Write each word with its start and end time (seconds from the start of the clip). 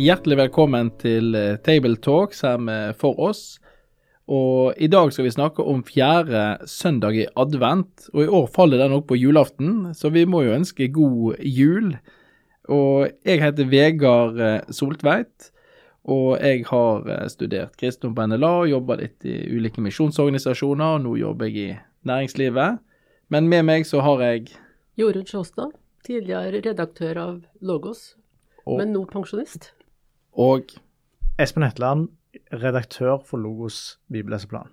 Hjertelig 0.00 0.36
velkommen 0.38 0.92
til 1.00 1.34
eh, 1.36 1.56
Table 1.66 1.96
Talks 2.00 2.44
her 2.46 2.60
med 2.62 2.94
For 3.00 3.18
oss. 3.20 3.58
Og 4.30 4.76
I 4.78 4.86
dag 4.90 5.10
skal 5.12 5.26
vi 5.26 5.32
snakke 5.34 5.64
om 5.66 5.82
fjerde 5.84 6.42
søndag 6.70 7.16
i 7.18 7.26
advent. 7.36 8.06
og 8.14 8.22
I 8.22 8.28
år 8.38 8.46
faller 8.54 8.78
den 8.80 8.94
òg 8.96 9.06
på 9.10 9.18
julaften, 9.18 9.90
så 9.98 10.10
vi 10.14 10.22
må 10.24 10.44
jo 10.46 10.54
ønske 10.54 10.86
god 10.94 11.40
jul. 11.42 11.96
Og 12.70 13.10
Jeg 13.26 13.42
heter 13.42 13.66
Vegard 13.72 14.38
eh, 14.40 14.60
Soltveit, 14.70 15.50
og 16.06 16.38
jeg 16.38 16.64
har 16.70 17.10
eh, 17.10 17.26
studert 17.28 17.76
kristendom 17.76 18.14
på 18.16 18.28
NLA 18.30 18.52
og 18.62 18.70
jobba 18.70 18.96
litt 19.02 19.26
i 19.26 19.34
ulike 19.56 19.82
misjonsorganisasjoner. 19.84 20.94
og 20.96 21.04
Nå 21.08 21.16
jobber 21.20 21.50
jeg 21.50 21.58
i 21.74 21.78
næringslivet. 22.08 22.78
Men 23.28 23.48
med 23.50 23.66
meg 23.66 23.84
så 23.86 24.00
har 24.06 24.22
jeg 24.22 24.54
Jorunn 24.98 25.26
Sjåstad, 25.26 25.74
tidligere 26.06 26.62
redaktør 26.64 27.18
av 27.18 27.36
Logos, 27.60 28.14
Og- 28.66 28.78
men 28.78 28.92
nå 28.92 29.04
pensjonist. 29.10 29.72
Og 30.32 30.70
Espen 31.40 31.64
Hetland, 31.64 32.08
redaktør 32.52 33.18
for 33.26 33.40
Logos 33.40 33.98
bibelleseplan. 34.12 34.68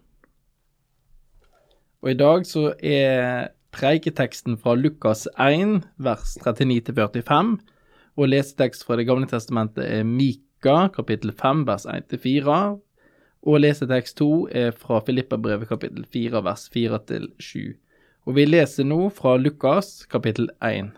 Og 2.01 2.11
i 2.11 2.17
dag 2.17 2.45
så 2.45 2.73
er 2.83 3.47
preiketeksten 3.73 4.57
fra 4.61 4.75
Lukas 4.75 5.27
1, 5.39 5.81
vers 5.97 6.37
39-45, 6.45 7.57
og 8.17 8.29
lesetekst 8.29 8.85
fra 8.85 8.97
Det 8.97 9.07
gamle 9.07 9.27
testamentet 9.27 9.85
er 9.85 10.03
Mika, 10.03 10.87
kapittel 10.93 11.33
5, 11.33 11.65
vers 11.67 11.85
1-4, 11.85 12.77
og 13.47 13.59
lesetekst 13.59 14.17
2 14.17 14.47
er 14.51 14.71
fra 14.71 14.99
Filippabrevet, 15.05 15.67
kapittel 15.67 16.05
4, 16.13 16.43
vers 16.43 16.69
4-7. 16.75 17.73
Og 18.25 18.35
vi 18.35 18.45
leser 18.45 18.83
nå 18.83 19.09
fra 19.09 19.37
Lukas, 19.37 20.05
kapittel 20.09 20.49
1. 20.61 20.91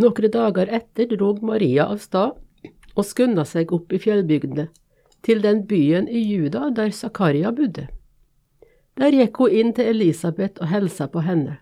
Noen 0.00 0.32
dager 0.32 0.70
etter 0.72 1.12
drog 1.12 1.42
Maria 1.44 1.86
av 1.92 2.00
stad 2.00 2.38
og 2.96 3.06
skunda 3.06 3.44
seg 3.48 3.72
opp 3.72 3.92
i 3.92 4.00
fjellbygdene, 4.02 4.68
til 5.22 5.42
den 5.44 5.64
byen 5.68 6.08
i 6.08 6.20
Juda 6.24 6.70
der 6.76 6.90
Zakaria 6.96 7.52
bodde. 7.52 7.88
Der 8.96 9.14
gikk 9.14 9.36
hun 9.40 9.54
inn 9.54 9.72
til 9.76 9.92
Elisabeth 9.92 10.60
og 10.60 10.70
helsa 10.72 11.06
på 11.06 11.22
henne. 11.24 11.58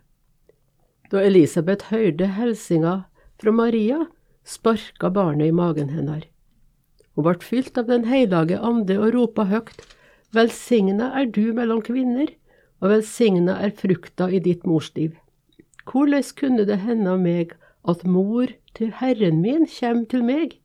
Da 1.10 1.22
Elisabeth 1.24 1.90
hørte 1.92 2.26
helsinga 2.38 2.94
fra 3.40 3.52
Maria, 3.52 4.06
sparka 4.44 5.10
barnet 5.10 5.50
i 5.50 5.54
magen 5.54 5.90
hennes. 5.94 6.26
Hun 7.14 7.26
ble 7.26 7.38
fylt 7.42 7.78
av 7.78 7.88
Den 7.88 8.04
hellige 8.06 8.60
ande 8.62 8.98
og 8.98 9.14
ropa 9.14 9.48
høgt, 9.50 9.82
Velsigna 10.36 11.08
er 11.16 11.30
du 11.32 11.54
mellom 11.56 11.80
kvinner, 11.80 12.28
og 12.82 12.92
velsigna 12.92 13.54
er 13.64 13.72
frukta 13.72 14.28
i 14.28 14.40
ditt 14.44 14.66
mors 14.68 14.90
liv. 14.96 15.14
Hvordan 15.88 16.26
kunne 16.36 16.66
det 16.68 16.82
hende 16.84 17.14
meg 17.16 17.54
at 17.88 18.04
mor 18.04 18.52
til 18.76 18.92
Herren 19.00 19.40
min 19.40 19.64
kjem 19.64 20.04
til 20.10 20.26
meg? 20.28 20.58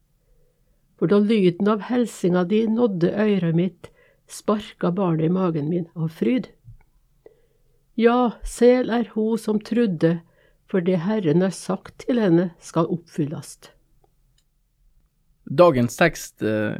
For 1.03 1.11
da 1.11 1.17
lyden 1.19 1.67
av 1.67 1.81
helsinga 1.83 2.45
di 2.47 2.61
nådde 2.71 3.09
øret 3.19 3.58
mitt, 3.58 3.87
sparka 4.31 4.87
barnet 4.95 5.25
i 5.25 5.31
magen 5.36 5.65
min 5.67 5.89
av 5.99 6.14
fryd. 6.15 6.45
Ja, 7.99 8.37
sel 8.47 8.87
er 8.87 9.09
hun 9.11 9.36
som 9.36 9.58
trudde, 9.59 10.21
for 10.63 10.80
det 10.80 11.02
Herren 11.03 11.43
har 11.43 11.52
sagt 11.52 12.05
til 12.05 12.21
henne 12.23 12.45
skal 12.63 12.87
oppfyllast. 12.87 13.73
Dagens 15.43 15.99
tekst, 15.99 16.39
eh, 16.39 16.80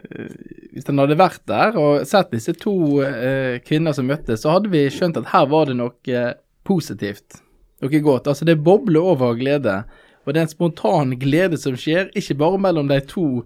hvis 0.72 0.88
den 0.88 1.04
hadde 1.04 1.20
vært 1.20 1.44
der 1.52 1.76
og 1.76 2.08
sett 2.08 2.32
disse 2.32 2.56
to 2.56 3.02
eh, 3.04 3.60
kvinner 3.68 3.92
som 3.92 4.08
møttes, 4.08 4.46
så 4.46 4.54
hadde 4.56 4.72
vi 4.72 4.86
skjønt 4.88 5.20
at 5.20 5.34
her 5.34 5.50
var 5.52 5.68
det 5.68 5.76
noe 5.82 5.92
eh, 6.08 6.32
positivt, 6.64 7.42
noe 7.84 8.02
godt. 8.08 8.32
Altså, 8.32 8.48
det 8.48 8.56
bobler 8.64 9.04
over 9.04 9.34
av 9.34 9.44
glede. 9.44 9.76
Og 10.24 10.32
det 10.32 10.40
er 10.40 10.48
en 10.48 10.56
spontan 10.56 11.12
glede 11.20 11.60
som 11.60 11.76
skjer, 11.76 12.08
ikke 12.16 12.40
bare 12.40 12.64
mellom 12.70 12.88
de 12.88 13.02
to 13.04 13.44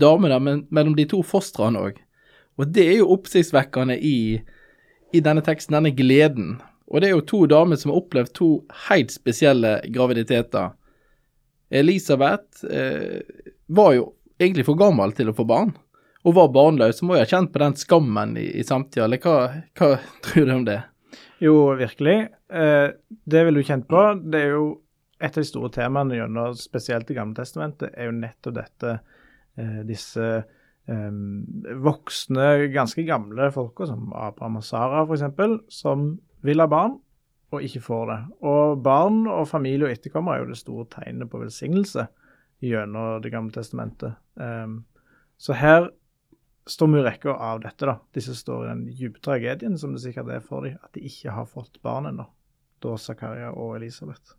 damene, 0.00 0.38
men 0.42 0.64
mellom 0.74 0.96
de 0.96 1.06
to 1.10 1.22
fostrene 1.26 1.80
òg. 1.88 1.98
Og 2.58 2.72
det 2.74 2.86
er 2.90 2.96
jo 3.00 3.12
oppsiktsvekkende 3.14 3.98
i, 4.02 4.40
i 5.14 5.22
denne 5.22 5.44
teksten, 5.46 5.76
denne 5.78 5.94
gleden. 5.94 6.56
Og 6.88 7.00
det 7.00 7.10
er 7.10 7.16
jo 7.16 7.26
to 7.28 7.44
damer 7.50 7.78
som 7.78 7.92
har 7.92 8.00
opplevd 8.00 8.32
to 8.34 8.50
helt 8.88 9.12
spesielle 9.14 9.78
graviditeter. 9.94 10.72
Elisabeth 11.70 12.64
eh, 12.70 13.20
var 13.66 13.92
jo 13.94 14.08
egentlig 14.40 14.64
for 14.66 14.78
gammel 14.80 15.12
til 15.14 15.30
å 15.30 15.36
få 15.36 15.44
barn, 15.48 15.74
og 16.26 16.34
var 16.34 16.50
barnløs, 16.54 16.98
så 16.98 17.06
må 17.06 17.16
jo 17.16 17.22
ha 17.22 17.28
kjent 17.28 17.52
på 17.52 17.60
den 17.62 17.76
skammen 17.78 18.34
i, 18.40 18.48
i 18.58 18.64
samtida. 18.66 19.06
Eller 19.06 19.22
hva, 19.22 19.36
hva 19.78 19.92
tror 20.24 20.48
du 20.48 20.54
om 20.56 20.66
det? 20.66 20.80
Jo, 21.44 21.54
virkelig. 21.78 22.18
Eh, 22.50 22.88
det 23.06 23.44
vil 23.46 23.60
du 23.60 23.62
kjent 23.62 23.86
på. 23.90 24.02
Det 24.24 24.42
er 24.42 24.56
jo 24.56 24.66
et 25.18 25.30
av 25.30 25.42
de 25.42 25.46
store 25.46 25.70
temaene 25.74 26.18
gjennom 26.18 26.54
spesielt 26.58 27.08
Det 27.08 27.16
gamle 27.16 27.38
testamentet, 27.38 27.92
er 27.94 28.08
jo 28.08 28.18
nettopp 28.18 28.58
dette 28.58 28.98
disse 29.88 30.28
eh, 30.38 31.18
voksne, 31.84 32.48
ganske 32.74 33.04
gamle 33.08 33.50
folka, 33.54 33.88
som 33.90 34.12
Abraham 34.14 34.60
og 34.60 34.66
Sara 34.66 35.04
f.eks., 35.04 35.28
som 35.80 36.10
vil 36.46 36.62
ha 36.62 36.68
barn 36.70 36.98
og 37.48 37.64
ikke 37.64 37.82
får 37.82 38.04
det. 38.10 38.18
Og 38.44 38.82
barn 38.84 39.22
og 39.30 39.48
familie 39.48 39.88
og 39.88 39.94
etterkommere 39.94 40.38
er 40.38 40.44
jo 40.44 40.50
det 40.52 40.60
store 40.60 40.88
tegnet 40.92 41.30
på 41.32 41.40
velsignelse 41.40 42.08
gjennom 42.64 43.22
Det 43.22 43.30
gamle 43.32 43.54
testamentet. 43.54 44.18
Um, 44.34 44.84
så 45.38 45.54
her 45.54 45.88
står 46.66 46.90
vi 46.92 46.98
i 46.98 47.04
rekka 47.06 47.32
av 47.32 47.62
dette, 47.62 47.86
da. 47.86 47.96
Disse 48.12 48.34
står 48.36 48.64
i 48.64 48.68
den 48.72 48.82
dype 48.90 49.22
tragedien 49.24 49.78
som 49.78 49.94
det 49.94 50.02
sikkert 50.02 50.32
er 50.34 50.42
for 50.44 50.66
dem, 50.66 50.76
at 50.82 50.92
de 50.92 51.06
ikke 51.06 51.32
har 51.32 51.46
fått 51.48 51.80
barn 51.82 52.10
ennå. 52.10 52.26
Da 52.82 52.96
Zakaria 52.98 53.52
og 53.54 53.76
Elisabeth. 53.78 54.34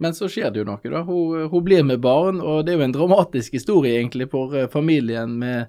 Men 0.00 0.16
så 0.16 0.30
skjer 0.32 0.50
det 0.50 0.62
jo 0.62 0.68
noe, 0.68 0.80
da. 0.80 1.02
Hun, 1.04 1.48
hun 1.52 1.64
blir 1.64 1.84
med 1.84 2.00
barn, 2.00 2.40
og 2.40 2.64
det 2.64 2.72
er 2.72 2.80
jo 2.80 2.86
en 2.86 2.96
dramatisk 2.96 3.56
historie 3.58 3.98
egentlig 3.98 4.30
for 4.32 4.56
eh, 4.56 4.70
familien 4.72 5.36
med 5.40 5.68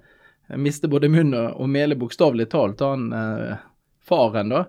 Mister 0.60 0.90
både 0.92 1.08
munn 1.12 1.36
og 1.36 1.68
mele, 1.72 1.96
bokstavelig 2.00 2.50
talt, 2.52 2.82
han 2.84 3.12
eh, 3.16 3.60
faren, 4.08 4.52
da. 4.52 4.66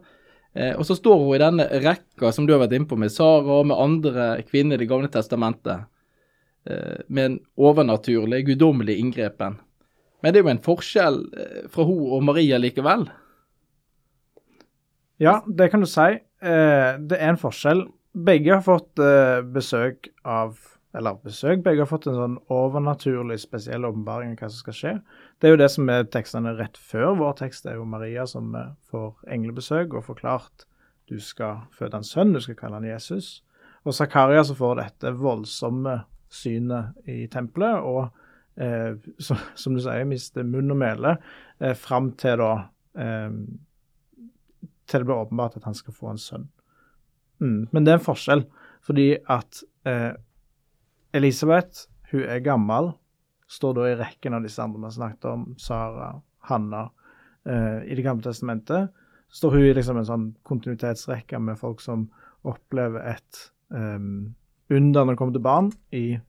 Eh, 0.53 0.75
og 0.77 0.87
så 0.87 0.97
står 0.99 1.23
hun 1.23 1.37
i 1.37 1.41
denne 1.43 1.67
rekka 1.83 2.33
som 2.35 2.47
du 2.47 2.53
har 2.55 2.63
vært 2.63 2.77
inne 2.77 2.91
på, 2.91 2.99
med 3.01 3.13
Sara 3.15 3.61
og 3.61 3.71
med 3.71 3.81
andre 3.81 4.27
kvinner 4.47 4.77
i 4.77 4.85
Det 4.85 4.91
gamle 4.91 5.11
testamentet, 5.11 5.89
eh, 6.69 7.01
med 7.09 7.25
en 7.25 7.39
overnaturlig, 7.57 8.45
guddommelig 8.51 8.99
inngrepen. 9.01 9.59
Men 10.23 10.33
det 10.33 10.39
er 10.39 10.47
jo 10.47 10.55
en 10.55 10.63
forskjell 10.67 11.19
eh, 11.35 11.65
fra 11.73 11.87
hun 11.89 12.05
og 12.19 12.23
Maria 12.27 12.61
likevel. 12.63 13.09
Ja, 15.23 15.41
det 15.47 15.71
kan 15.71 15.83
du 15.83 15.89
si. 15.91 16.19
Eh, 16.19 16.91
det 16.99 17.19
er 17.19 17.33
en 17.33 17.41
forskjell. 17.41 17.87
Begge 18.13 18.53
har 18.53 18.65
fått 18.65 19.01
eh, 19.01 19.41
besøk 19.41 20.11
av 20.29 20.59
Eller 20.93 21.17
besøk, 21.25 21.63
begge 21.65 21.81
har 21.81 21.89
fått 21.89 22.05
en 22.11 22.19
sånn 22.19 22.35
overnaturlig 22.53 23.39
spesiell 23.41 23.87
åpenbaring 23.89 24.35
av 24.35 24.43
hva 24.43 24.49
som 24.51 24.61
skal 24.61 24.75
skje. 24.77 24.91
Det 25.41 25.49
er 25.49 25.55
jo 25.55 25.61
det 25.63 25.69
som 25.73 25.89
er 25.89 26.05
tekstene 26.05 26.53
rett 26.59 26.77
før 26.77 27.15
vår 27.17 27.39
tekst. 27.39 27.65
Det 27.65 27.71
er 27.73 27.79
jo 27.79 27.87
Maria 27.89 28.27
som 28.29 28.51
eh, 28.53 28.75
får 28.93 29.15
englebesøk 29.33 29.97
og 29.97 30.05
forklart 30.11 30.67
du 31.09 31.17
skal 31.17 31.65
føde 31.73 31.97
en 31.97 32.05
sønn, 32.05 32.37
du 32.37 32.43
skal 32.45 32.59
kalle 32.61 32.77
han 32.77 32.91
Jesus. 32.91 33.39
Og 33.89 33.97
Zakaria 33.97 34.45
som 34.45 34.61
får 34.61 34.83
dette 34.83 35.17
voldsomme 35.17 36.03
synet 36.33 37.09
i 37.09 37.25
tempelet, 37.33 37.81
og 37.81 38.13
eh, 38.61 38.93
som, 39.27 39.41
som 39.57 39.73
du 39.73 39.81
sier, 39.81 40.05
mister 40.09 40.45
munn 40.45 40.77
og 40.77 40.83
mele 40.85 41.17
eh, 41.57 41.73
fram 41.73 42.13
til 42.21 42.37
da 42.45 42.55
eh, 43.01 43.31
til 44.93 45.01
det 45.01 45.09
blir 45.09 45.25
åpenbart 45.25 45.57
at 45.57 45.65
han 45.65 45.79
skal 45.79 45.97
få 45.97 46.13
en 46.13 46.21
sønn. 46.21 46.51
Mm. 47.43 47.67
Men 47.75 47.85
det 47.85 47.93
er 47.93 47.99
en 47.99 48.07
forskjell, 48.07 48.45
fordi 48.87 49.09
at 49.31 49.63
eh, 49.89 50.13
Elisabeth, 51.15 51.89
hun 52.13 52.25
er 52.25 52.45
gammel, 52.45 52.93
står 53.53 53.77
da 53.77 53.89
i 53.91 53.97
rekken 54.01 54.37
av 54.37 54.47
disse 54.47 54.63
andre 54.63 54.87
vi 54.87 54.97
snakket 54.97 55.25
om, 55.29 55.47
Sara, 55.61 56.15
Hanna, 56.49 56.87
eh, 57.45 57.81
i 57.91 57.99
Det 57.99 58.07
gamle 58.07 58.25
testamentet. 58.25 58.93
Står 59.33 59.57
hun 59.57 59.67
i 59.67 59.75
liksom 59.77 59.99
en 59.99 60.09
sånn 60.09 60.29
kontinuitetsrekke 60.49 61.41
med 61.41 61.61
folk 61.61 61.81
som 61.81 62.07
opplever 62.49 63.01
et 63.15 63.33
um, 63.69 64.35
under 64.73 65.05
når 65.05 65.13
det 65.13 65.19
kommer 65.21 65.37
til 65.37 65.45
barn, 65.45 65.69
i 65.93 66.21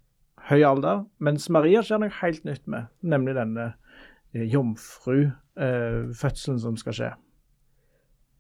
høy 0.50 0.64
alder. 0.68 1.04
Mens 1.24 1.50
Maria 1.52 1.82
skjer 1.84 2.00
noe 2.04 2.20
helt 2.22 2.44
nytt 2.48 2.66
med, 2.68 2.84
nemlig 3.02 3.36
denne 3.38 3.66
eh, 4.34 4.46
jomfrufødselen 4.52 6.60
som 6.64 6.78
skal 6.80 6.94
skje. 6.98 7.12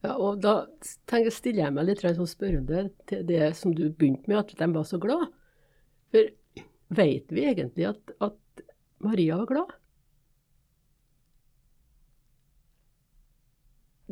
Ja, 0.03 0.17
og 0.19 0.41
da 0.43 0.65
tenker, 1.07 1.31
stiller 1.31 1.63
jeg 1.63 1.75
meg 1.77 1.87
litt 1.87 2.01
sånn 2.03 2.27
spørrende 2.27 2.89
til 3.07 3.23
det 3.27 3.53
som 3.55 3.71
du 3.75 3.85
begynte 3.87 4.27
med, 4.27 4.41
at 4.41 4.51
de 4.59 4.67
var 4.75 4.87
så 4.87 4.99
glad. 4.99 5.29
For 6.11 6.27
vet 6.99 7.31
vi 7.31 7.45
egentlig 7.47 7.87
at, 7.93 8.11
at 8.19 8.65
Maria 9.03 9.39
var 9.39 9.49
glad? 9.53 9.71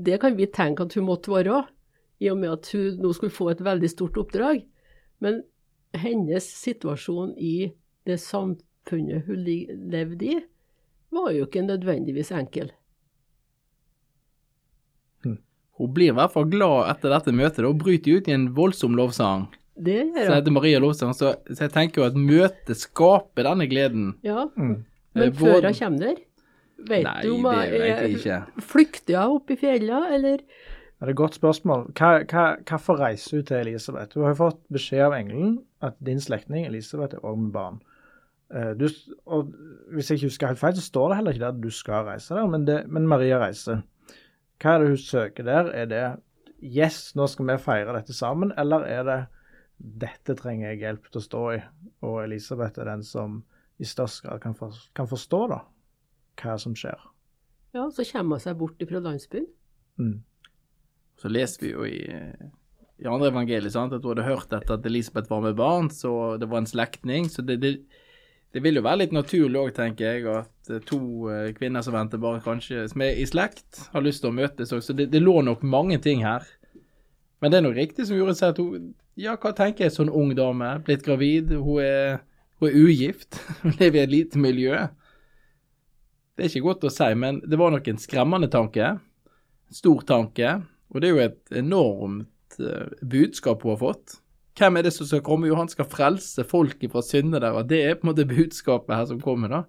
Det 0.01 0.17
kan 0.23 0.39
vi 0.39 0.47
tenke 0.47 0.87
at 0.87 0.95
hun 0.95 1.09
måtte 1.09 1.33
være, 1.33 1.65
i 2.23 2.29
og 2.31 2.39
med 2.39 2.53
at 2.55 2.71
hun 2.71 3.01
nå 3.01 3.11
skulle 3.17 3.33
få 3.35 3.51
et 3.51 3.63
veldig 3.65 3.89
stort 3.91 4.17
oppdrag. 4.21 4.63
Men 5.19 5.43
hennes 5.97 6.47
situasjon 6.61 7.35
i 7.35 7.71
det 8.07 8.17
samfunnet 8.23 9.27
hun 9.27 9.43
levde 9.43 10.29
i, 10.37 10.39
var 11.11 11.33
jo 11.35 11.49
ikke 11.49 11.67
nødvendigvis 11.67 12.31
enkel. 12.31 12.71
Hun 15.81 15.93
blir 15.95 16.11
i 16.11 16.15
hvert 16.17 16.31
fall 16.35 16.45
glad 16.51 16.91
etter 16.93 17.09
dette 17.15 17.33
møtet, 17.33 17.65
og 17.65 17.79
bryter 17.81 18.19
ut 18.21 18.27
i 18.29 18.35
en 18.37 18.47
voldsom 18.57 18.93
lovsang. 18.99 19.47
Det 19.81 19.95
Så 19.97 20.13
gjør 20.13 20.27
hun. 20.27 20.35
heter 20.35 20.53
Maria 20.53 20.79
lovsang, 20.83 21.13
så, 21.17 21.31
så 21.49 21.63
jeg 21.65 21.71
tenker 21.73 22.01
jo 22.03 22.07
at 22.11 22.17
møtet 22.19 22.77
skaper 22.77 23.47
denne 23.49 23.65
gleden. 23.71 24.11
Ja, 24.23 24.43
Mm. 24.55 24.83
men 25.15 25.31
Både... 25.31 25.39
før 25.39 25.55
både- 25.57 25.71
hun 25.71 25.79
kommer 25.79 25.99
der, 26.05 26.19
vet 26.91 27.03
Nei, 27.07 27.21
du 27.23 27.31
om 27.33 27.45
hun 27.45 27.55
er. 27.55 28.45
Flykter 28.61 29.17
hun 29.25 29.35
opp 29.39 29.49
i 29.51 29.57
fjellene, 29.57 30.11
eller 30.15 30.37
Det 31.01 31.07
er 31.07 31.09
et 31.09 31.17
godt 31.17 31.33
spørsmål. 31.39 31.87
Hva, 31.97 32.09
hva, 32.29 32.43
hvorfor 32.69 32.99
reiser 33.01 33.37
hun 33.39 33.45
til 33.49 33.57
Elisabeth? 33.57 34.13
Hun 34.13 34.23
har 34.27 34.35
jo 34.35 34.39
fått 34.43 34.59
beskjed 34.71 35.01
av 35.07 35.13
engelen 35.17 35.55
at 35.81 35.95
din 36.03 36.19
slektning 36.21 36.67
Elisabeth 36.67 37.15
er 37.17 37.25
òg 37.25 37.39
med 37.41 37.51
barn. 37.55 37.79
Eh, 38.53 38.73
Du, 38.77 38.85
og 39.25 39.49
Hvis 39.95 40.09
jeg 40.11 40.19
ikke 40.19 40.27
husker 40.29 40.47
helt 40.51 40.59
feil, 40.61 40.75
så 40.77 40.81
står 40.85 41.09
det 41.09 41.17
heller 41.17 41.31
ikke 41.33 41.39
der 41.47 41.55
at 41.55 41.61
du 41.63 41.69
skal 41.73 42.05
reise 42.05 42.35
der, 42.35 42.45
men, 42.47 42.65
det, 42.65 42.83
men 42.87 43.07
Maria 43.07 43.39
reiser. 43.41 43.81
Hva 44.61 44.75
er 44.75 44.83
det 44.83 44.91
hun 44.91 45.01
søker 45.01 45.47
der? 45.47 45.71
Er 45.73 45.89
det 45.89 46.03
Yes, 46.61 47.15
nå 47.17 47.25
skal 47.25 47.47
vi 47.49 47.57
feire 47.57 47.95
dette 47.95 48.13
sammen, 48.13 48.51
eller 48.61 48.85
er 48.85 49.05
det 49.07 49.21
dette 49.81 50.35
trenger 50.37 50.69
jeg 50.69 50.83
hjelp 50.83 51.07
til 51.09 51.17
å 51.17 51.25
stå 51.25 51.43
i, 51.55 51.61
og 52.05 52.17
Elisabeth 52.21 52.77
er 52.81 52.91
den 52.91 53.01
som 53.05 53.39
i 53.81 53.87
størst 53.87 54.21
grad 54.27 54.43
kan, 54.43 54.53
for, 54.53 54.77
kan 54.93 55.09
forstå 55.09 55.39
da, 55.49 55.63
hva 56.41 56.57
som 56.61 56.75
skjer. 56.77 57.07
Ja, 57.73 57.87
så 57.89 58.05
kommer 58.05 58.37
hun 58.37 58.43
seg 58.43 58.59
bort 58.59 58.83
fra 58.85 59.01
landsbyen. 59.01 59.47
Mm. 59.97 60.19
Så 61.17 61.31
leser 61.31 61.65
vi 61.65 61.71
jo 61.71 61.87
i, 61.87 62.03
i 63.01 63.09
andre 63.09 63.31
evangeliet 63.31 63.73
sant, 63.73 63.95
at 63.97 64.05
hun 64.05 64.13
hadde 64.13 64.27
hørt 64.27 64.53
at 64.53 64.85
Elisabeth 64.85 65.31
var 65.31 65.41
med 65.47 65.57
barn, 65.57 65.89
så 65.89 66.35
det 66.41 66.49
var 66.51 66.61
en 66.61 66.69
slektning. 66.69 67.29
Så 67.31 67.45
det, 67.47 67.57
det, 67.63 67.73
det 68.51 68.63
vil 68.63 68.79
jo 68.79 68.83
være 68.83 69.05
litt 69.05 69.13
naturlig 69.15 69.59
òg, 69.61 69.69
tenker 69.75 70.17
jeg, 70.17 70.23
at 70.27 70.71
eh, 70.71 70.81
to 70.87 70.99
eh, 71.31 71.51
kvinner 71.55 71.83
som 71.85 71.95
venter 71.95 72.19
barn, 72.21 72.41
kanskje 72.43 72.83
som 72.91 73.03
er 73.05 73.19
i 73.19 73.27
slekt, 73.27 73.85
har 73.93 74.03
lyst 74.03 74.23
til 74.23 74.31
å 74.31 74.35
møtes 74.35 74.73
òg. 74.75 74.83
Så 74.83 74.95
det, 74.97 75.07
det 75.13 75.21
lå 75.23 75.37
nok 75.47 75.63
mange 75.63 76.01
ting 76.03 76.25
her. 76.25 76.43
Men 77.41 77.53
det 77.53 77.61
er 77.61 77.65
nok 77.65 77.77
riktig 77.79 78.07
som 78.07 78.19
gjorde 78.19 78.35
sier, 78.39 78.55
at 78.55 78.59
hun 78.61 78.91
Ja, 79.19 79.35
hva 79.35 79.51
tenker 79.55 79.85
jeg, 79.85 79.91
sånn 79.91 80.09
ung 80.09 80.29
dame, 80.35 80.69
blitt 80.87 81.03
gravid, 81.03 81.51
hun 81.59 81.81
er, 81.83 82.21
hun 82.61 82.69
er 82.69 82.77
ugift, 82.79 83.39
hun 83.63 83.75
lever 83.79 83.99
i 83.99 84.03
et 84.05 84.13
lite 84.13 84.41
miljø. 84.41 84.77
Det 86.35 86.45
er 86.45 86.51
ikke 86.51 86.67
godt 86.69 86.85
å 86.87 86.91
si, 86.93 87.09
men 87.19 87.41
det 87.43 87.59
var 87.59 87.73
nok 87.73 87.89
en 87.91 87.99
skremmende 88.01 88.47
tanke. 88.51 88.93
Stor 89.71 90.03
tanke. 90.07 90.53
Og 90.91 90.99
det 90.99 91.09
er 91.09 91.13
jo 91.13 91.23
et 91.23 91.59
enormt 91.61 92.59
eh, 92.59 92.87
budskap 93.03 93.63
hun 93.63 93.75
har 93.75 93.81
fått. 93.83 94.17
Hvem 94.59 94.77
er 94.77 94.83
det 94.83 94.91
som 94.93 95.07
skal 95.07 95.21
komme? 95.23 95.47
Jo, 95.47 95.55
han 95.59 95.69
skal 95.71 95.87
frelse 95.87 96.43
folket 96.47 96.91
fra 96.91 97.03
synder 97.05 97.39
der, 97.43 97.55
og 97.55 97.69
det 97.69 97.79
er 97.85 97.95
på 97.95 98.05
en 98.05 98.11
måte 98.11 98.27
budskapet 98.27 98.95
her 98.95 99.05
som 99.07 99.21
kommer, 99.23 99.51
da. 99.51 99.61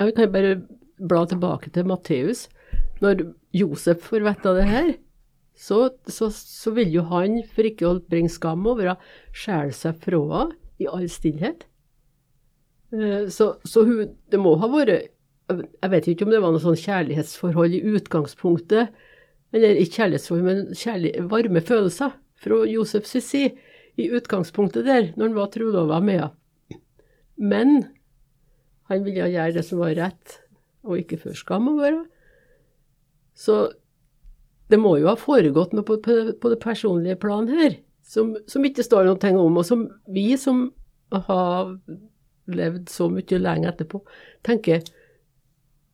Ja, 0.00 0.08
vi 0.08 0.14
kan 0.16 0.32
bare 0.32 0.56
bla 0.98 1.22
tilbake 1.28 1.70
til 1.74 1.86
Matteus. 1.86 2.48
Når 3.00 3.22
Josef 3.56 4.02
får 4.04 4.26
vite 4.26 4.54
det 4.58 4.66
her, 4.68 4.90
så, 5.56 5.90
så, 6.08 6.30
så 6.32 6.72
vil 6.76 6.90
jo 6.94 7.04
han, 7.10 7.38
for 7.54 7.68
ikke 7.68 7.88
å 7.88 8.00
bringe 8.10 8.32
skam 8.32 8.66
over 8.68 8.92
henne, 8.94 9.12
skjære 9.36 9.76
seg 9.76 10.00
fra 10.02 10.20
henne 10.32 10.58
i 10.80 10.88
all 10.88 11.06
stillhet. 11.12 11.66
Eh, 12.96 13.28
Så, 13.30 13.52
så 13.64 13.84
hun, 13.86 14.16
det 14.32 14.40
må 14.40 14.56
ha 14.58 14.66
vært 14.72 15.10
Jeg 15.50 15.90
vet 15.92 16.06
ikke 16.08 16.24
om 16.26 16.30
det 16.32 16.40
var 16.42 16.52
noe 16.54 16.62
sånn 16.62 16.78
kjærlighetsforhold 16.78 17.74
i 17.74 17.82
utgangspunktet, 17.94 18.90
eller 19.54 19.80
ikke 19.82 20.00
kjærlighetsforhold, 20.00 20.44
men 20.46 20.74
kjærlig, 20.78 21.14
varme 21.30 21.62
følelser 21.66 22.12
fra 22.40 22.62
Josef 22.68 23.08
Sissi, 23.08 23.50
i 24.00 24.06
utgangspunktet 24.16 24.86
der, 24.86 25.10
når 25.16 25.28
han 25.28 25.36
var 25.36 25.50
trolova 25.52 25.98
med 26.04 26.22
henne. 26.22 26.36
Men 27.40 27.70
han 28.90 29.04
ville 29.04 29.28
gjøre 29.32 29.56
det 29.56 29.64
som 29.66 29.80
var 29.80 29.94
rett, 29.96 30.40
og 30.84 31.00
ikke 31.00 31.18
før 31.20 31.36
skam 31.36 31.68
over 31.72 31.84
være. 31.86 32.02
Så 33.36 33.56
det 34.70 34.78
må 34.80 34.96
jo 35.00 35.08
ha 35.10 35.16
foregått 35.18 35.72
noe 35.74 35.86
på, 35.86 35.96
det 36.04 36.60
personlige 36.62 37.18
plan 37.20 37.48
her, 37.50 37.78
som, 38.06 38.34
som 38.50 38.64
ikke 38.66 38.84
står 38.86 39.08
noe 39.08 39.32
om, 39.40 39.60
og 39.60 39.66
som 39.66 39.86
vi 40.10 40.28
som 40.40 40.68
har 41.10 41.74
levd 42.50 42.90
så 42.90 43.08
mye 43.12 43.40
lenge 43.40 43.70
etterpå, 43.70 44.02
tenker 44.46 44.84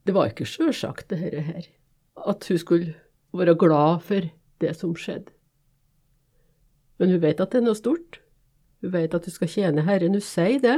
det 0.06 0.14
var 0.14 0.30
ikke 0.30 0.46
sjølsagt, 0.48 1.10
det 1.10 1.42
her. 1.46 1.64
At 2.26 2.46
hun 2.48 2.60
skulle 2.62 2.94
være 3.36 3.56
glad 3.58 4.04
for 4.06 4.28
det 4.62 4.76
som 4.78 4.94
skjedde. 4.96 5.35
Men 7.00 7.12
hun 7.12 7.22
vet 7.22 7.40
at 7.42 7.52
det 7.52 7.60
er 7.60 7.66
noe 7.66 7.78
stort. 7.78 8.20
Hun 8.84 8.92
vet 8.94 9.14
at 9.16 9.26
hun 9.26 9.34
skal 9.34 9.50
tjene 9.52 9.86
Herren, 9.86 10.16
hun 10.16 10.24
sier 10.24 10.60
det. 10.62 10.76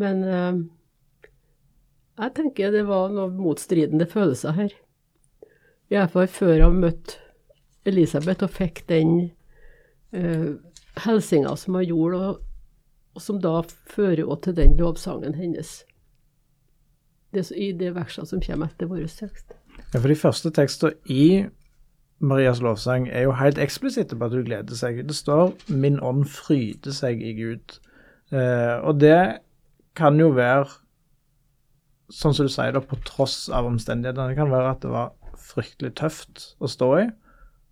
Men 0.00 0.22
eh, 0.24 0.60
jeg 2.20 2.36
tenker 2.36 2.72
det 2.74 2.86
var 2.88 3.12
noen 3.14 3.36
motstridende 3.40 4.08
følelser 4.08 4.56
her. 4.56 4.72
Iallfall 5.90 6.28
før 6.30 6.66
hun 6.68 6.80
møtte 6.84 7.18
Elisabeth 7.88 8.44
og 8.44 8.52
fikk 8.54 8.84
den 8.90 9.30
eh, 10.12 10.52
hilsinga 11.04 11.54
som 11.58 11.78
hun 11.78 11.86
gjorde, 11.88 12.20
og, 12.20 12.42
og 13.16 13.24
som 13.24 13.40
da 13.42 13.60
fører 13.64 14.22
henne 14.26 14.40
til 14.44 14.58
den 14.58 14.76
lovsangen 14.78 15.38
hennes. 15.38 15.80
Det, 17.34 17.46
I 17.54 17.72
det 17.78 17.94
versene 17.94 18.26
som 18.26 18.42
kommer 18.42 18.70
etter 18.70 18.90
vår 18.90 19.06
tekst. 19.06 19.54
Ja, 19.90 19.98
for 19.98 20.10
de 20.10 20.18
første 20.18 20.50
tekstene 20.54 20.96
i 21.10 21.46
Marias 22.20 22.60
lovsang 22.60 23.08
er 23.08 23.24
jo 23.24 23.32
helt 23.38 23.58
eksplisitte 23.58 24.16
på 24.18 24.28
at 24.28 24.34
hun 24.36 24.44
gleder 24.44 24.76
seg. 24.76 25.00
Det 25.08 25.16
står 25.16 25.54
'Min 25.68 26.00
ånd 26.04 26.26
fryder 26.28 26.92
seg 26.92 27.22
i 27.22 27.32
Gud'. 27.38 27.78
Eh, 28.32 28.76
og 28.84 29.00
det 29.00 29.40
kan 29.96 30.20
jo 30.20 30.28
være, 30.36 30.68
sånn 32.10 32.34
som 32.34 32.46
du 32.46 32.52
sier, 32.52 32.72
da, 32.72 32.80
på 32.80 32.98
tross 33.06 33.48
av 33.48 33.66
omstendighetene. 33.66 34.28
Det 34.28 34.36
kan 34.36 34.52
være 34.52 34.70
at 34.70 34.84
det 34.84 34.90
var 34.92 35.12
fryktelig 35.36 35.94
tøft 35.98 36.54
å 36.60 36.68
stå 36.70 36.90
i. 37.00 37.06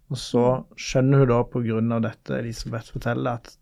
Og 0.09 0.17
så 0.17 0.45
skjønner 0.81 1.25
hun 1.25 1.29
da 1.29 1.97
av 1.97 2.03
dette 2.03 2.39
Elisabeth 2.39 2.93
forteller, 2.93 3.37
at 3.37 3.59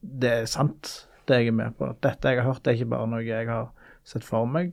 det 0.00 0.30
er 0.30 0.46
sant, 0.46 1.06
det 1.28 1.42
jeg 1.42 1.52
er 1.52 1.58
med 1.58 1.76
på. 1.78 1.90
Dette 2.02 2.32
jeg 2.32 2.40
har 2.40 2.48
hørt, 2.48 2.64
det 2.64 2.72
er 2.72 2.80
ikke 2.80 2.94
bare 2.94 3.10
noe 3.12 3.22
jeg 3.26 3.50
har 3.50 3.68
sett 4.04 4.24
for 4.24 4.48
meg. 4.48 4.72